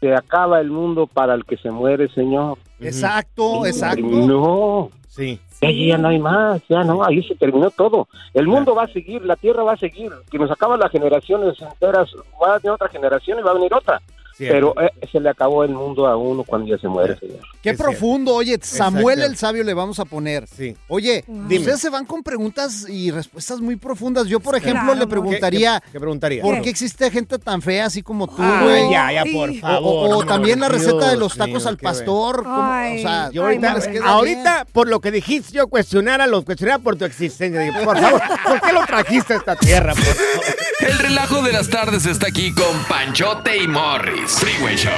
se 0.00 0.14
acaba 0.14 0.60
el 0.60 0.70
mundo 0.70 1.06
para 1.06 1.34
el 1.34 1.44
que 1.44 1.56
se 1.56 1.70
muere, 1.70 2.08
señor. 2.10 2.58
Exacto, 2.80 3.66
exacto. 3.66 4.02
No. 4.06 4.90
Sí. 5.18 5.40
Ya, 5.60 5.70
ya 5.72 5.98
no 5.98 6.08
hay 6.08 6.20
más, 6.20 6.62
ya 6.68 6.84
no, 6.84 7.04
ahí 7.04 7.20
se 7.24 7.34
terminó 7.34 7.72
todo. 7.72 8.06
El 8.34 8.46
mundo 8.46 8.76
va 8.76 8.84
a 8.84 8.86
seguir, 8.86 9.24
la 9.24 9.34
tierra 9.34 9.64
va 9.64 9.72
a 9.72 9.76
seguir, 9.76 10.12
que 10.30 10.38
nos 10.38 10.48
acaban 10.48 10.78
las 10.78 10.92
generaciones 10.92 11.60
enteras, 11.60 12.08
va 12.40 12.54
a 12.54 12.58
venir 12.58 12.70
otra 12.70 12.88
generación 12.88 13.40
y 13.40 13.42
va 13.42 13.50
a 13.50 13.54
venir 13.54 13.74
otra. 13.74 14.00
Cierto. 14.38 14.72
Pero 14.74 14.86
eh, 14.86 15.08
se 15.10 15.18
le 15.20 15.28
acabó 15.30 15.64
el 15.64 15.72
mundo 15.72 16.06
a 16.06 16.16
uno 16.16 16.44
cuando 16.44 16.68
ya 16.68 16.78
se 16.80 16.86
muere, 16.88 17.18
señor. 17.18 17.40
Qué 17.60 17.74
profundo. 17.74 18.34
Oye, 18.36 18.56
Samuel 18.62 19.18
Exacto. 19.18 19.32
el 19.32 19.36
sabio 19.36 19.64
le 19.64 19.74
vamos 19.74 19.98
a 19.98 20.04
poner. 20.04 20.46
Sí. 20.46 20.76
Oye, 20.86 21.24
Dime. 21.26 21.58
ustedes 21.58 21.80
se 21.80 21.90
van 21.90 22.04
con 22.06 22.22
preguntas 22.22 22.86
y 22.88 23.10
respuestas 23.10 23.60
muy 23.60 23.74
profundas. 23.74 24.28
Yo, 24.28 24.38
por 24.38 24.54
ejemplo, 24.54 24.82
Claro, 24.84 24.94
le 24.94 25.00
¿qué- 25.06 25.10
preguntaría, 25.10 25.80
qué- 25.84 25.90
qué 25.92 25.98
preguntaría? 26.00 26.42
¿por 26.42 26.54
¿Qué? 26.54 26.62
qué 26.62 26.70
existe 26.70 27.10
gente 27.10 27.36
tan 27.40 27.60
fea 27.60 27.86
así 27.86 28.00
como 28.02 28.28
tú, 28.28 28.36
Ay, 28.38 28.64
güey? 28.64 28.90
ya, 28.92 29.12
ya, 29.12 29.24
por 29.32 29.50
O- 29.50 29.54
favor, 29.54 30.06
O, 30.06 30.20
no, 30.20 30.24
también 30.26 30.60
la 30.60 30.68
receta 30.68 31.10
de 31.10 31.16
los 31.16 31.36
tacos 31.36 31.58
mío, 31.62 31.68
al 31.68 31.76
pastor. 31.76 32.44
¿cómo? 32.44 32.56
o 32.60 32.98
sea, 33.00 33.30
Yo 33.32 33.42
ahorita, 33.42 33.66
¿cómo 33.66 33.78
les 33.78 33.88
queda 33.88 34.06
ahorita, 34.08 34.66
por 34.72 34.88
lo 34.88 35.00
que 35.00 35.10
dijiste, 35.10 35.52
yo 35.52 35.66
cuestionara, 35.66 36.28
lo 36.28 36.44
cuestionara 36.44 36.78
por 36.78 36.94
tu 36.96 37.04
existencia. 37.04 37.60
Dije, 37.60 37.82
por 37.84 37.98
favor, 37.98 38.22
¿por 38.44 38.60
qué 38.60 38.72
lo 38.72 38.86
trajiste 38.86 39.34
a 39.34 39.36
esta 39.38 39.56
tierra? 39.56 39.94
por 39.94 40.04
favor? 40.04 40.44
El 40.80 41.17
de 41.48 41.54
las 41.54 41.70
tardes 41.70 42.04
está 42.04 42.28
aquí 42.28 42.52
con 42.52 42.84
Panchote 42.90 43.56
y 43.56 43.66
Morris. 43.66 44.32
Freeway 44.32 44.76
Show. 44.76 44.92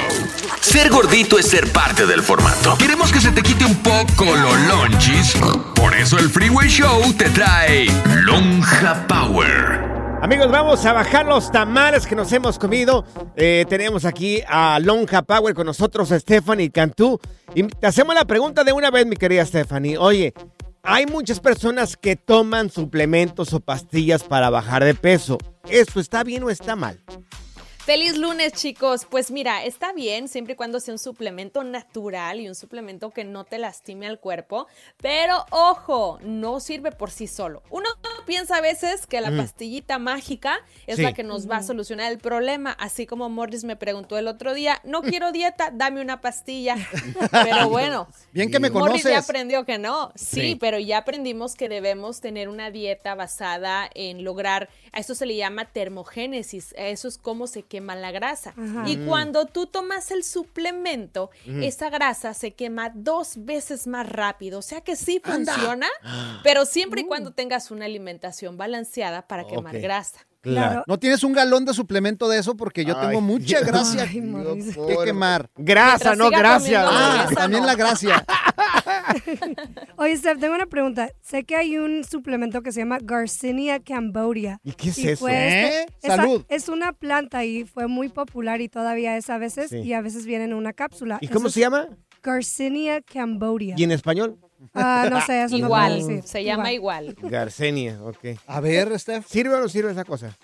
Ser 0.60 0.90
gordito 0.90 1.38
es 1.38 1.46
ser 1.46 1.70
parte 1.70 2.06
del 2.06 2.22
formato. 2.22 2.76
Queremos 2.76 3.12
que 3.12 3.20
se 3.20 3.30
te 3.30 3.40
quite 3.40 3.64
un 3.64 3.76
poco 3.76 4.24
lo 4.24 4.56
lonchis. 4.66 5.36
Por 5.76 5.94
eso 5.94 6.18
el 6.18 6.28
Freeway 6.28 6.68
Show 6.68 7.12
te 7.12 7.30
trae 7.30 7.86
Lonja 8.24 9.06
Power. 9.06 10.18
Amigos, 10.22 10.50
vamos 10.50 10.84
a 10.84 10.92
bajar 10.92 11.24
los 11.24 11.52
tamales 11.52 12.04
que 12.04 12.16
nos 12.16 12.32
hemos 12.32 12.58
comido. 12.58 13.04
Eh, 13.36 13.64
tenemos 13.68 14.04
aquí 14.04 14.42
a 14.48 14.80
Lonja 14.80 15.22
Power 15.22 15.54
con 15.54 15.66
nosotros, 15.66 16.08
Stephanie 16.08 16.70
Cantú. 16.70 17.20
Y 17.54 17.62
te 17.62 17.86
hacemos 17.86 18.12
la 18.14 18.24
pregunta 18.24 18.64
de 18.64 18.72
una 18.72 18.90
vez, 18.90 19.06
mi 19.06 19.16
querida 19.16 19.46
Stephanie. 19.46 19.96
Oye, 19.96 20.34
hay 20.82 21.06
muchas 21.06 21.40
personas 21.40 21.96
que 21.96 22.16
toman 22.16 22.70
suplementos 22.70 23.52
o 23.52 23.60
pastillas 23.60 24.22
para 24.22 24.50
bajar 24.50 24.84
de 24.84 24.94
peso. 24.94 25.38
¿Esto 25.68 26.00
está 26.00 26.24
bien 26.24 26.42
o 26.42 26.50
está 26.50 26.76
mal? 26.76 27.02
Feliz 27.84 28.16
lunes, 28.18 28.52
chicos. 28.52 29.04
Pues 29.08 29.30
mira, 29.30 29.64
está 29.64 29.92
bien 29.92 30.28
siempre 30.28 30.52
y 30.52 30.56
cuando 30.56 30.78
sea 30.80 30.94
un 30.94 30.98
suplemento 30.98 31.64
natural 31.64 32.38
y 32.38 32.46
un 32.46 32.54
suplemento 32.54 33.10
que 33.10 33.24
no 33.24 33.44
te 33.44 33.58
lastime 33.58 34.06
al 34.06 34.20
cuerpo, 34.20 34.68
pero 35.00 35.44
ojo, 35.50 36.18
no 36.22 36.60
sirve 36.60 36.92
por 36.92 37.10
sí 37.10 37.26
solo. 37.26 37.62
Uno 37.70 37.88
piensa 38.26 38.58
a 38.58 38.60
veces 38.60 39.06
que 39.06 39.20
la 39.20 39.30
Mm. 39.30 39.36
pastillita 39.38 39.98
mágica 39.98 40.60
es 40.86 40.96
Sí. 40.96 41.02
la 41.02 41.14
que 41.14 41.24
nos 41.24 41.50
va 41.50 41.56
a 41.56 41.62
solucionar 41.62 42.12
el 42.12 42.18
problema, 42.18 42.70
así 42.78 43.06
como 43.06 43.28
Morris 43.28 43.64
me 43.64 43.76
preguntó 43.76 44.18
el 44.18 44.28
otro 44.28 44.52
día, 44.54 44.80
no 44.84 45.02
quiero 45.02 45.32
dieta, 45.32 45.70
dame 45.72 46.00
una 46.02 46.20
pastilla. 46.20 46.76
Pero 47.32 47.68
bueno, 47.70 48.06
Bien 48.32 48.50
que 48.52 48.60
me 48.60 48.70
Morris 48.70 49.02
ya 49.04 49.18
aprendió 49.18 49.64
que 49.64 49.78
no. 49.78 50.12
Sí, 50.14 50.40
Sí. 50.40 50.54
pero 50.60 50.78
ya 50.78 50.98
aprendimos 50.98 51.54
que 51.56 51.68
debemos 51.68 52.20
tener 52.20 52.48
una 52.48 52.70
dieta 52.70 53.14
basada 53.14 53.90
en 53.94 54.22
lograr, 54.22 54.68
a 54.92 55.00
eso 55.00 55.14
se 55.14 55.26
le 55.26 55.34
llama 55.34 55.64
termogénesis, 55.64 56.74
eso 56.76 57.08
es 57.08 57.18
cómo 57.18 57.46
se 57.46 57.64
quema 57.70 57.94
la 57.94 58.10
grasa. 58.10 58.50
Ajá. 58.50 58.84
Y 58.86 58.96
Mm. 58.98 59.06
cuando 59.06 59.46
tú 59.46 59.66
tomas 59.66 60.10
el 60.10 60.24
suplemento, 60.24 61.30
esa 61.46 61.88
grasa 61.88 62.34
se 62.34 62.50
quema 62.52 62.90
dos 62.94 63.34
veces 63.46 63.86
más 63.86 64.06
rápido, 64.08 64.58
o 64.58 64.62
sea 64.62 64.80
que 64.82 64.96
sí 64.96 65.22
Anda. 65.24 65.54
funciona, 65.54 65.86
pero 66.42 66.66
siempre 66.66 67.02
y 67.02 67.04
cuando 67.04 67.30
tengas 67.30 67.70
una 67.70 67.84
alimentación 67.86 68.56
balanceada 68.58 69.22
para 69.26 69.46
quemar 69.46 69.78
grasa. 69.80 70.26
Claro. 70.42 70.84
No 70.86 70.98
tienes 70.98 71.22
un 71.22 71.34
galón 71.34 71.66
de 71.66 71.74
suplemento 71.74 72.26
de 72.26 72.38
eso 72.38 72.56
porque 72.56 72.82
yo 72.86 72.96
tengo 72.98 73.20
mucha 73.20 73.60
gracia 73.60 74.04
Ay, 74.04 74.22
que 74.86 74.96
quemar. 75.04 75.50
Grasa, 75.54 76.14
Mientras 76.14 76.18
no 76.18 76.30
gracia. 76.30 76.84
Ah, 76.88 77.28
también 77.34 77.60
no. 77.60 77.66
la 77.66 77.74
gracia. 77.74 78.24
Oye, 79.96 80.16
Steph, 80.16 80.38
tengo 80.40 80.54
una 80.54 80.66
pregunta. 80.66 81.10
Sé 81.20 81.44
que 81.44 81.56
hay 81.56 81.76
un 81.78 82.04
suplemento 82.04 82.62
que 82.62 82.72
se 82.72 82.80
llama 82.80 82.98
Garcinia 83.02 83.80
Cambodia. 83.80 84.60
¿Y 84.64 84.72
qué 84.72 84.88
es 84.90 84.98
Y 84.98 85.08
eso? 85.08 85.20
fue 85.20 85.32
¿Eh? 85.32 85.80
este- 85.82 85.94
esa- 86.06 86.16
Salud. 86.16 86.44
es 86.48 86.68
una 86.68 86.92
planta 86.92 87.44
y 87.44 87.64
fue 87.64 87.86
muy 87.86 88.08
popular 88.08 88.60
y 88.60 88.68
todavía 88.68 89.16
es 89.16 89.30
a 89.30 89.38
veces 89.38 89.70
Sí. 89.70 89.78
y 89.78 89.92
a 89.92 90.00
veces 90.00 90.26
viene 90.26 90.44
en 90.44 90.54
una 90.54 90.72
cápsula. 90.72 91.18
¿Y 91.20 91.28
cómo 91.28 91.48
se 91.50 91.60
llama? 91.60 91.88
Garcinia 92.22 93.00
Cambodia. 93.00 93.74
¿Y 93.76 93.84
en 93.84 93.92
español? 93.92 94.38
Ah, 94.74 95.08
no 95.10 95.22
sé, 95.22 95.42
eso 95.42 95.56
no 95.56 95.68
puedo 95.68 95.82
Igual, 95.86 96.06
decir. 96.06 96.22
se 96.24 96.44
llama 96.44 96.70
igual. 96.70 97.14
Garcenia, 97.22 97.98
ok. 98.02 98.38
A 98.46 98.60
ver, 98.60 98.98
Steph. 98.98 99.26
¿Sirve 99.26 99.54
o 99.54 99.60
no 99.60 99.68
sirve 99.70 99.90
esa 99.90 100.04
cosa? 100.04 100.36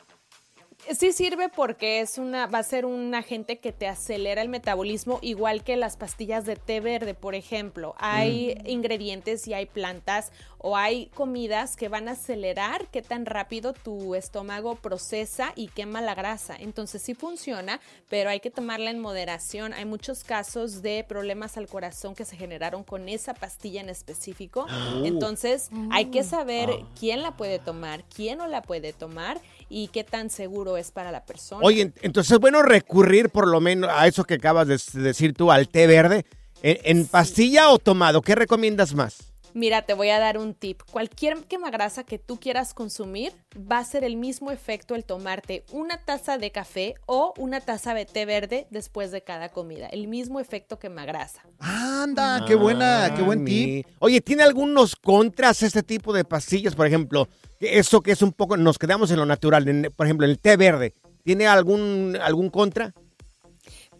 Sí 0.92 1.12
sirve 1.12 1.48
porque 1.48 2.00
es 2.00 2.16
una, 2.16 2.46
va 2.46 2.58
a 2.58 2.62
ser 2.62 2.86
un 2.86 3.12
agente 3.14 3.58
que 3.58 3.72
te 3.72 3.88
acelera 3.88 4.40
el 4.40 4.48
metabolismo, 4.48 5.18
igual 5.20 5.64
que 5.64 5.76
las 5.76 5.96
pastillas 5.96 6.44
de 6.44 6.54
té 6.54 6.80
verde, 6.80 7.14
por 7.14 7.34
ejemplo. 7.34 7.96
Hay 7.98 8.56
ingredientes 8.64 9.48
y 9.48 9.54
hay 9.54 9.66
plantas 9.66 10.30
o 10.58 10.76
hay 10.76 11.06
comidas 11.14 11.76
que 11.76 11.88
van 11.88 12.08
a 12.08 12.12
acelerar 12.12 12.86
qué 12.90 13.02
tan 13.02 13.26
rápido 13.26 13.72
tu 13.72 14.14
estómago 14.14 14.74
procesa 14.76 15.52
y 15.54 15.68
quema 15.68 16.00
la 16.00 16.14
grasa. 16.14 16.56
Entonces 16.58 17.02
sí 17.02 17.14
funciona, 17.14 17.80
pero 18.08 18.30
hay 18.30 18.40
que 18.40 18.50
tomarla 18.50 18.90
en 18.90 18.98
moderación. 18.98 19.72
Hay 19.74 19.84
muchos 19.84 20.24
casos 20.24 20.82
de 20.82 21.04
problemas 21.08 21.56
al 21.56 21.66
corazón 21.66 22.14
que 22.14 22.24
se 22.24 22.36
generaron 22.36 22.84
con 22.84 23.08
esa 23.08 23.34
pastilla 23.34 23.80
en 23.80 23.88
específico. 23.90 24.66
Oh. 24.68 25.04
Entonces 25.04 25.68
hay 25.90 26.06
que 26.06 26.22
saber 26.24 26.70
Ah. 26.70 26.86
quién 26.98 27.22
la 27.22 27.36
puede 27.36 27.58
tomar, 27.58 28.04
quién 28.14 28.38
no 28.38 28.46
la 28.46 28.62
puede 28.62 28.92
tomar 28.92 29.40
y 29.68 29.88
qué 29.88 30.04
tan 30.04 30.30
seguro 30.30 30.76
es 30.76 30.90
para 30.90 31.10
la 31.12 31.24
persona. 31.24 31.60
Oye, 31.64 31.86
ent- 31.86 31.94
entonces 32.02 32.32
es 32.32 32.38
bueno 32.38 32.62
recurrir 32.62 33.30
por 33.30 33.46
lo 33.46 33.60
menos 33.60 33.90
a 33.92 34.06
eso 34.06 34.24
que 34.24 34.34
acabas 34.34 34.66
de 34.68 34.78
decir 35.02 35.34
tú, 35.34 35.50
al 35.52 35.68
té 35.68 35.86
verde. 35.86 36.24
¿En, 36.62 36.78
en 37.00 37.06
pastilla 37.06 37.68
o 37.70 37.78
tomado? 37.78 38.22
¿Qué 38.22 38.34
recomiendas 38.34 38.94
más? 38.94 39.18
Mira, 39.56 39.80
te 39.86 39.94
voy 39.94 40.10
a 40.10 40.18
dar 40.18 40.36
un 40.36 40.52
tip. 40.52 40.82
Cualquier 40.92 41.38
quemagrasa 41.44 42.04
que 42.04 42.18
tú 42.18 42.38
quieras 42.38 42.74
consumir 42.74 43.32
va 43.56 43.78
a 43.78 43.84
ser 43.84 44.04
el 44.04 44.16
mismo 44.18 44.50
efecto 44.50 44.94
el 44.94 45.06
tomarte 45.06 45.64
una 45.72 45.96
taza 45.96 46.36
de 46.36 46.52
café 46.52 46.92
o 47.06 47.32
una 47.38 47.62
taza 47.62 47.94
de 47.94 48.04
té 48.04 48.26
verde 48.26 48.66
después 48.70 49.12
de 49.12 49.22
cada 49.22 49.48
comida. 49.48 49.86
El 49.86 50.08
mismo 50.08 50.40
efecto 50.40 50.78
quemagrasa. 50.78 51.40
Anda, 51.58 52.44
qué 52.46 52.54
buena, 52.54 53.14
qué 53.16 53.22
buen 53.22 53.40
Ah, 53.40 53.44
tip. 53.46 53.86
Oye, 54.00 54.20
¿tiene 54.20 54.42
algunos 54.42 54.94
contras 54.94 55.62
este 55.62 55.82
tipo 55.82 56.12
de 56.12 56.24
pastillas? 56.24 56.74
Por 56.74 56.86
ejemplo, 56.86 57.26
que 57.58 57.78
eso 57.78 58.02
que 58.02 58.12
es 58.12 58.20
un 58.20 58.32
poco, 58.32 58.58
nos 58.58 58.78
quedamos 58.78 59.10
en 59.10 59.16
lo 59.16 59.24
natural, 59.24 59.66
en- 59.68 59.90
por 59.96 60.04
ejemplo, 60.06 60.26
el 60.26 60.38
té 60.38 60.58
verde. 60.58 60.92
¿Tiene 61.24 61.46
algún, 61.46 62.18
algún 62.20 62.50
contra? 62.50 62.92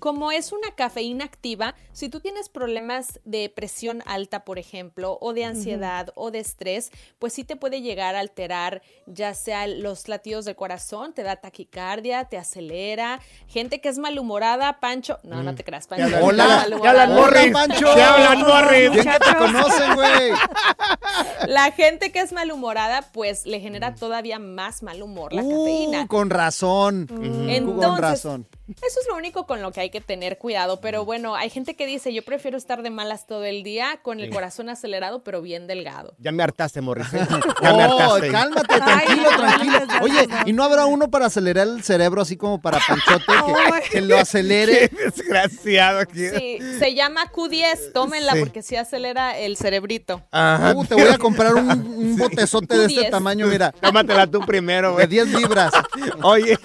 Como 0.07 0.31
es 0.31 0.53
una 0.53 0.71
cafeína 0.71 1.25
activa, 1.25 1.75
si 1.91 2.09
tú 2.09 2.21
tienes 2.21 2.49
problemas 2.49 3.19
de 3.25 3.49
presión 3.49 4.05
alta, 4.07 4.45
por 4.45 4.61
ejemplo, 4.61 5.19
o 5.21 5.33
de 5.33 5.45
ansiedad 5.45 6.13
o 6.15 6.31
de 6.31 6.39
estrés, 6.39 6.93
pues 7.19 7.33
sí 7.33 7.43
te 7.43 7.57
puede 7.57 7.83
llegar 7.83 8.15
a 8.15 8.21
alterar 8.21 8.83
ya 9.07 9.35
sea 9.35 9.67
los 9.67 10.07
latidos 10.07 10.45
del 10.45 10.55
corazón, 10.55 11.13
te 11.13 11.25
da 11.25 11.35
taquicardia, 11.35 12.27
te 12.27 12.39
acelera. 12.39 13.19
Gente 13.49 13.81
que 13.81 13.89
es 13.89 13.99
malhumorada, 13.99 14.79
Pancho. 14.79 15.19
No, 15.25 15.43
no 15.43 15.57
te 15.57 15.65
creas, 15.65 15.89
Pancho. 15.89 16.19
Hola, 16.23 16.67
te 16.69 16.89
hablan, 16.89 17.13
Morris. 17.13 17.53
Pancho. 17.53 17.93
Te 17.93 18.03
hablan, 18.05 18.43
Morris. 18.43 18.91
Te 18.93 19.37
conocen, 19.37 19.95
güey. 19.97 20.31
La 21.49 21.73
gente 21.73 22.13
que 22.13 22.21
es 22.21 22.33
malhumorada, 22.33 23.03
pues 23.11 23.45
le 23.45 23.59
genera 23.59 23.97
todavía 23.97 24.39
más 24.39 24.85
mal 24.85 25.03
humor 25.03 25.33
la 25.33 25.43
cafeína. 25.43 26.03
Uh, 26.05 26.07
con 26.07 26.31
razón. 26.31 27.09
Entonces, 27.11 27.89
con 27.89 27.99
razón. 27.99 28.49
Eso 28.69 29.01
es 29.01 29.07
lo 29.09 29.17
único 29.17 29.47
con 29.47 29.63
lo 29.63 29.71
que 29.71 29.81
hay 29.81 29.91
que 29.91 30.01
tener 30.01 30.39
cuidado, 30.39 30.81
pero 30.81 31.05
bueno, 31.05 31.37
hay 31.37 31.51
gente 31.51 31.77
que 31.77 31.87
dice, 31.87 32.13
yo 32.13 32.23
prefiero 32.23 32.57
estar 32.59 32.83
de 32.83 32.91
malas 32.91 33.27
todo 33.27 33.45
el 33.45 33.63
día 33.63 34.01
con 34.03 34.19
el 34.19 34.27
Sí. 34.27 34.33
corazón 34.33 34.69
acelerado, 34.69 35.23
pero 35.23 35.41
bien 35.41 35.67
delgado. 35.69 36.15
Ya 36.19 36.33
me 36.33 36.43
hartaste, 36.43 36.81
Morris. 36.81 37.07
¿eh? 37.15 37.19
Ya 37.63 37.73
me 37.75 37.85
Oh, 37.87 37.99
hartaste. 38.01 38.31
cálmate, 38.33 38.75
tranquilo, 38.79 39.29
tranquilo. 39.37 39.79
Oye, 40.03 40.29
¿y 40.47 40.53
no 40.53 40.65
habrá 40.65 40.87
uno 40.87 41.09
para 41.11 41.27
acelerar 41.27 41.69
el 41.69 41.85
cerebro 41.85 42.23
así 42.23 42.37
como 42.37 42.61
para 42.61 42.81
Panchote 42.87 43.25
que, 43.27 43.89
que 43.93 44.01
lo 44.01 44.17
acelere? 44.19 44.89
Qué 44.91 44.97
desgraciado. 45.05 46.01
aquí. 46.01 46.29
Sí, 46.29 46.59
se 46.81 46.95
llama 46.95 47.31
Q10, 47.33 47.93
tómenla 47.93 48.33
Sí. 48.33 48.41
porque 48.41 48.63
sí 48.63 48.75
acelera 48.77 49.39
el 49.39 49.57
cerebrito. 49.57 50.23
Ajá. 50.33 50.73
Uh, 50.75 50.85
te 50.85 50.95
voy 50.95 51.05
a 51.09 51.19
comprar 51.19 51.55
un, 51.55 51.71
un 51.71 52.17
botezote 52.17 52.77
de 52.77 52.87
este 52.87 53.03
Q10. 53.03 53.11
tamaño, 53.11 53.47
mira. 53.47 53.71
Tómatela 53.73 54.27
tú 54.27 54.41
primero, 54.41 54.95
güey. 54.95 55.07
De 55.07 55.11
10 55.25 55.29
libras. 55.41 55.73
Oye, 56.23 56.59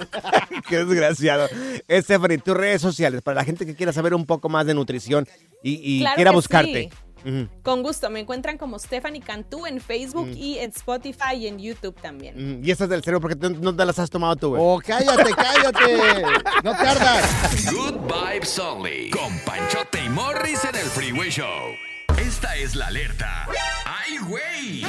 qué 0.68 0.78
desgraciado. 0.84 1.48
Stephanie, 1.92 2.38
tus 2.38 2.56
redes 2.56 2.82
sociales, 2.82 3.22
para 3.22 3.36
la 3.36 3.44
gente 3.44 3.66
que 3.66 3.76
quiera 3.76 3.92
saber 3.94 4.14
un 4.14 4.26
poco 4.26 4.48
más 4.50 4.66
de 4.66 4.74
nutrición 4.74 5.28
y, 5.64 5.80
y 5.84 6.00
Claro 6.02 6.16
quiera 6.16 6.32
buscarte. 6.32 6.90
sí. 6.92 7.48
Con 7.62 7.84
gusto, 7.84 8.10
me 8.10 8.20
encuentran 8.20 8.58
como 8.58 8.80
Stephanie 8.80 9.22
Cantú 9.22 9.68
en 9.68 9.80
Facebook 9.80 10.30
y 10.36 10.58
en 10.58 10.72
Spotify 10.72 11.36
y 11.38 11.46
en 11.48 11.60
YouTube 11.60 11.94
también. 12.02 12.60
Mm, 12.62 12.66
Y 12.66 12.72
estas 12.72 12.90
del 12.90 13.04
cerebro, 13.04 13.22
porque 13.22 13.36
tú 13.36 13.48
no 13.62 13.76
te 13.76 13.86
las 13.86 14.00
has 14.00 14.10
tomado 14.10 14.36
tú, 14.38 14.50
güey. 14.50 14.62
Oh, 14.66 14.82
cállate, 14.84 15.32
cállate. 15.36 16.24
No 16.64 16.72
te 16.76 16.88
ardas. 16.88 17.72
Good 17.72 17.94
Vibes 18.12 18.58
Only. 18.58 19.12
Con 19.12 19.38
Panchote 19.46 20.04
y 20.04 20.10
Morris 20.10 20.64
en 20.66 20.76
el 20.76 20.88
Freeway 20.88 21.30
Show. 21.30 21.46
Esta 22.20 22.56
es 22.56 22.76
la 22.76 22.88
alerta. 22.88 23.48
¡Ay, 23.86 24.18
güey! 24.28 24.84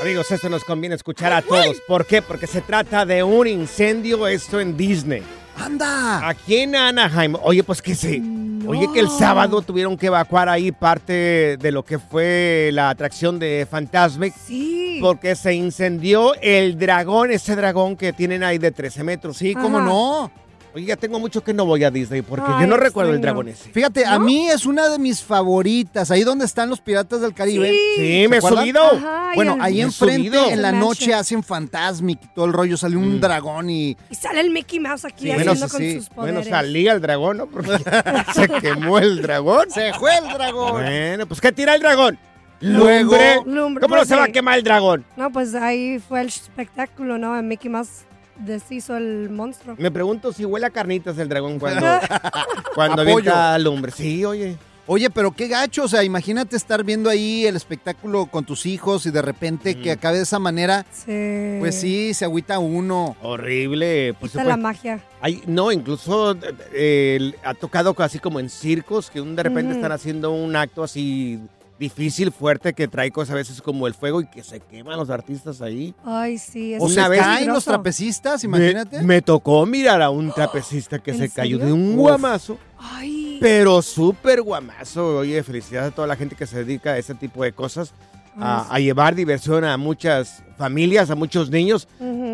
Amigos, 0.00 0.30
esto 0.30 0.48
nos 0.48 0.64
conviene 0.64 0.94
escuchar 0.94 1.30
a 1.34 1.42
todos. 1.42 1.78
¿Por 1.86 2.06
qué? 2.06 2.22
Porque 2.22 2.46
se 2.46 2.62
trata 2.62 3.04
de 3.04 3.22
un 3.22 3.46
incendio, 3.46 4.26
esto 4.28 4.60
en 4.60 4.78
Disney. 4.78 5.22
¡Anda! 5.60 6.28
Aquí 6.28 6.56
en 6.56 6.74
Anaheim. 6.74 7.34
Oye, 7.42 7.62
pues 7.62 7.82
que 7.82 7.94
sí. 7.94 8.22
Oye, 8.66 8.88
que 8.92 9.00
el 9.00 9.08
sábado 9.08 9.62
tuvieron 9.62 9.96
que 9.96 10.06
evacuar 10.06 10.48
ahí 10.48 10.70
parte 10.72 11.56
de 11.56 11.72
lo 11.72 11.84
que 11.84 11.98
fue 11.98 12.70
la 12.72 12.90
atracción 12.90 13.38
de 13.38 13.66
Fantasmic. 13.70 14.34
Sí. 14.34 14.98
Porque 15.00 15.34
se 15.34 15.54
incendió 15.54 16.34
el 16.40 16.78
dragón, 16.78 17.30
ese 17.30 17.56
dragón 17.56 17.96
que 17.96 18.12
tienen 18.12 18.42
ahí 18.42 18.58
de 18.58 18.70
13 18.70 19.02
metros. 19.04 19.36
Sí, 19.38 19.54
cómo 19.54 19.78
Ajá. 19.78 19.86
no. 19.86 20.30
Oye, 20.74 20.84
ya 20.86 20.96
tengo 20.96 21.18
mucho 21.18 21.42
que 21.42 21.52
no 21.52 21.64
voy 21.66 21.82
a 21.84 21.90
Disney 21.90 22.22
porque 22.22 22.46
yo 22.60 22.66
no 22.66 22.76
recuerdo 22.76 23.12
el 23.12 23.20
dragón 23.20 23.48
ese. 23.48 23.70
Fíjate, 23.70 24.06
a 24.06 24.18
mí 24.18 24.48
es 24.48 24.66
una 24.66 24.88
de 24.88 24.98
mis 24.98 25.22
favoritas. 25.22 26.10
Ahí 26.10 26.22
donde 26.22 26.44
están 26.44 26.70
los 26.70 26.80
piratas 26.80 27.20
del 27.20 27.34
Caribe. 27.34 27.70
Sí. 27.70 27.78
Sí, 27.96 28.28
me 28.28 28.36
he 28.36 28.40
subido. 28.40 28.80
Ajá, 28.82 29.32
Bueno, 29.34 29.54
el- 29.54 29.60
ahí 29.62 29.80
enfrente, 29.80 30.28
subido. 30.28 30.48
en 30.50 30.62
la 30.62 30.72
noche, 30.72 31.12
hacen 31.14 31.42
Fantasmic 31.42 32.20
y 32.22 32.28
todo 32.34 32.44
el 32.44 32.52
rollo. 32.52 32.76
Sale 32.76 32.96
un 32.96 33.20
dragón 33.20 33.68
y... 33.70 33.96
Y 34.10 34.14
sale 34.14 34.40
el 34.40 34.50
Mickey 34.50 34.78
Mouse 34.80 35.04
aquí 35.04 35.24
Sí. 35.24 35.30
haciendo 35.32 35.52
Bueno, 35.54 35.68
con 35.68 35.80
sí, 35.80 35.94
sus 35.96 36.08
poderes. 36.08 36.34
Bueno, 36.36 36.50
salía 36.50 36.92
el 36.92 37.00
dragón, 37.00 37.36
¿no? 37.38 37.46
Porque 37.46 37.70
se 38.34 38.48
quemó 38.60 38.98
el 38.98 39.22
dragón. 39.22 39.70
¡Se 39.70 39.92
fue 39.94 40.16
el 40.18 40.28
dragón! 40.32 40.72
Bueno, 40.72 41.26
pues 41.26 41.40
¿qué 41.40 41.50
tira 41.52 41.74
el 41.74 41.80
dragón? 41.82 42.18
Luego- 42.60 43.12
Lumbre. 43.12 43.36
Lumbre, 43.46 43.80
¿Cómo 43.82 43.94
no 43.94 44.00
pues, 44.02 44.08
se 44.08 44.16
va 44.16 44.24
a 44.24 44.28
quemar 44.28 44.58
el 44.58 44.64
dragón? 44.64 45.04
No, 45.16 45.32
pues 45.32 45.54
ahí 45.54 45.98
fue 45.98 46.20
el 46.20 46.26
espectáculo, 46.28 47.16
¿no? 47.18 47.36
El 47.38 47.44
Mickey 47.44 47.70
Mouse 47.70 48.04
deshizo 48.40 48.96
el 48.96 49.30
monstruo. 49.30 49.76
Me 49.78 49.90
pregunto 49.90 50.32
si 50.32 50.44
huele 50.44 50.66
a 50.66 50.70
carnitas 50.70 51.16
el 51.18 51.28
dragón 51.28 51.58
cuando, 51.58 51.86
cuando 52.74 53.02
avienta 53.02 53.58
lumbre. 53.58 53.92
Sí, 53.92 54.24
oye. 54.24 54.56
Oye, 54.86 55.08
pero 55.08 55.30
qué 55.30 55.46
gacho, 55.46 55.84
o 55.84 55.88
sea, 55.88 56.02
imagínate 56.02 56.56
estar 56.56 56.82
viendo 56.82 57.08
ahí 57.10 57.46
el 57.46 57.54
espectáculo 57.54 58.26
con 58.26 58.44
tus 58.44 58.66
hijos 58.66 59.06
y 59.06 59.12
de 59.12 59.22
repente 59.22 59.76
que 59.78 59.92
acabe 59.92 60.16
de 60.16 60.24
esa 60.24 60.40
manera. 60.40 60.84
Sí. 60.90 61.56
Pues 61.60 61.76
sí, 61.80 62.12
se 62.12 62.24
agüita 62.24 62.58
uno. 62.58 63.16
Horrible. 63.22 64.14
Pues, 64.18 64.32
Quita 64.32 64.42
pues, 64.42 64.48
la 64.48 64.56
magia. 64.56 65.00
hay- 65.20 65.44
no, 65.46 65.70
incluso 65.70 66.36
eh, 66.72 67.34
ha 67.44 67.54
tocado 67.54 67.94
casi 67.94 68.18
como 68.18 68.40
en 68.40 68.50
circos, 68.50 69.10
que 69.10 69.20
de 69.20 69.42
repente 69.42 69.74
están 69.74 69.92
haciendo 69.92 70.32
un 70.32 70.56
acto 70.56 70.82
así 70.82 71.38
difícil, 71.80 72.30
fuerte, 72.30 72.72
que 72.74 72.86
trae 72.86 73.10
cosas 73.10 73.32
a 73.32 73.36
veces 73.36 73.60
como 73.60 73.88
el 73.88 73.94
fuego 73.94 74.20
y 74.20 74.26
que 74.26 74.44
se 74.44 74.60
queman 74.60 74.96
los 74.96 75.10
artistas 75.10 75.60
ahí. 75.62 75.92
Ay, 76.04 76.38
sí. 76.38 76.74
es 76.74 76.82
O 76.82 76.88
se 76.88 77.00
vez- 77.08 77.18
caen 77.20 77.48
los 77.48 77.64
trapecistas, 77.64 78.44
Me, 78.44 78.48
imagínate. 78.58 79.02
me 79.02 79.20
tocó 79.22 79.66
mirar 79.66 80.00
a 80.02 80.10
un 80.10 80.30
trapecista 80.32 80.98
que 81.00 81.10
¿En 81.10 81.18
se 81.18 81.30
cayó 81.30 81.58
serio? 81.58 81.66
de 81.66 81.72
un 81.72 81.90
Uf. 81.92 81.96
guamazo. 81.96 82.58
Ay. 82.78 83.38
Pero 83.40 83.82
súper 83.82 84.42
guamazo. 84.42 85.16
Oye, 85.18 85.42
felicidades 85.42 85.90
a 85.90 85.94
toda 85.94 86.06
la 86.06 86.14
gente 86.16 86.36
que 86.36 86.46
se 86.46 86.58
dedica 86.64 86.90
a 86.92 86.98
ese 86.98 87.14
tipo 87.14 87.42
de 87.42 87.52
cosas. 87.52 87.92
A, 88.38 88.72
a 88.72 88.78
llevar 88.78 89.16
diversión 89.16 89.64
a 89.64 89.76
muchas 89.76 90.42
familias, 90.56 91.10
a 91.10 91.14
muchos 91.16 91.50
niños, 91.50 91.88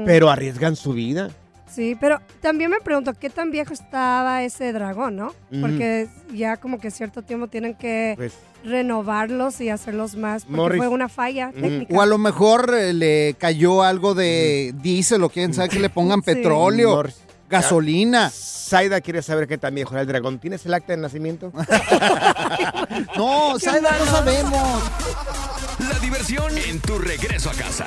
pero 0.05 0.29
arriesgan 0.29 0.77
su 0.77 0.93
vida. 0.93 1.31
Sí, 1.77 1.95
pero 2.01 2.21
también 2.41 2.71
me 2.71 2.81
pregunto 2.81 3.13
qué 3.13 3.29
tan 3.29 3.51
viejo 3.51 3.75
estaba 3.75 4.43
ese 4.43 4.73
dragón, 4.73 5.15
¿no? 5.17 5.35
Porque 5.61 6.09
ya 6.33 6.57
como 6.57 6.81
que 6.81 6.91
cierto 6.91 7.21
tiempo 7.23 7.49
tienen 7.49 7.75
que 7.75 8.15
Pues, 8.17 8.33
renovarlos 8.65 9.61
y 9.61 9.69
hacerlos 9.69 10.17
más, 10.17 10.45
porque 10.45 10.57
Morris. 10.57 10.79
fue 10.79 10.89
una 10.89 11.09
falla 11.11 11.53
técnica. 11.53 11.95
O 11.95 12.01
a 12.01 12.07
lo 12.07 12.17
mejor 12.19 12.75
eh, 12.75 12.95
le 12.95 13.37
cayó 13.39 13.83
algo 13.83 14.15
de 14.15 14.75
diésel 14.83 15.23
o 15.23 15.29
quién 15.29 15.53
sabe 15.53 15.69
que 15.69 15.79
le 15.79 15.91
pongan 15.91 16.21
Sí. 16.25 16.35
petróleo, 16.35 16.97
Morris. 16.97 17.17
gasolina. 17.51 18.31
Zaida 18.33 19.01
quiere 19.03 19.21
saber 19.23 19.47
qué 19.47 19.59
tan 19.59 19.75
viejo 19.75 19.93
era 19.93 20.01
el 20.01 20.09
dragón. 20.09 20.39
¿Tienes 20.41 20.65
el 20.67 20.73
acta 20.75 20.95
de 20.95 21.03
nacimiento? 21.03 21.53
No, 23.17 23.59
¿sabes? 23.59 23.83
No 23.83 24.07
sabemos. 24.07 24.83
La 25.91 25.99
diversión 26.01 26.57
en 26.57 26.81
tu 26.81 26.99
regreso 26.99 27.51
a 27.51 27.53
casa. 27.55 27.87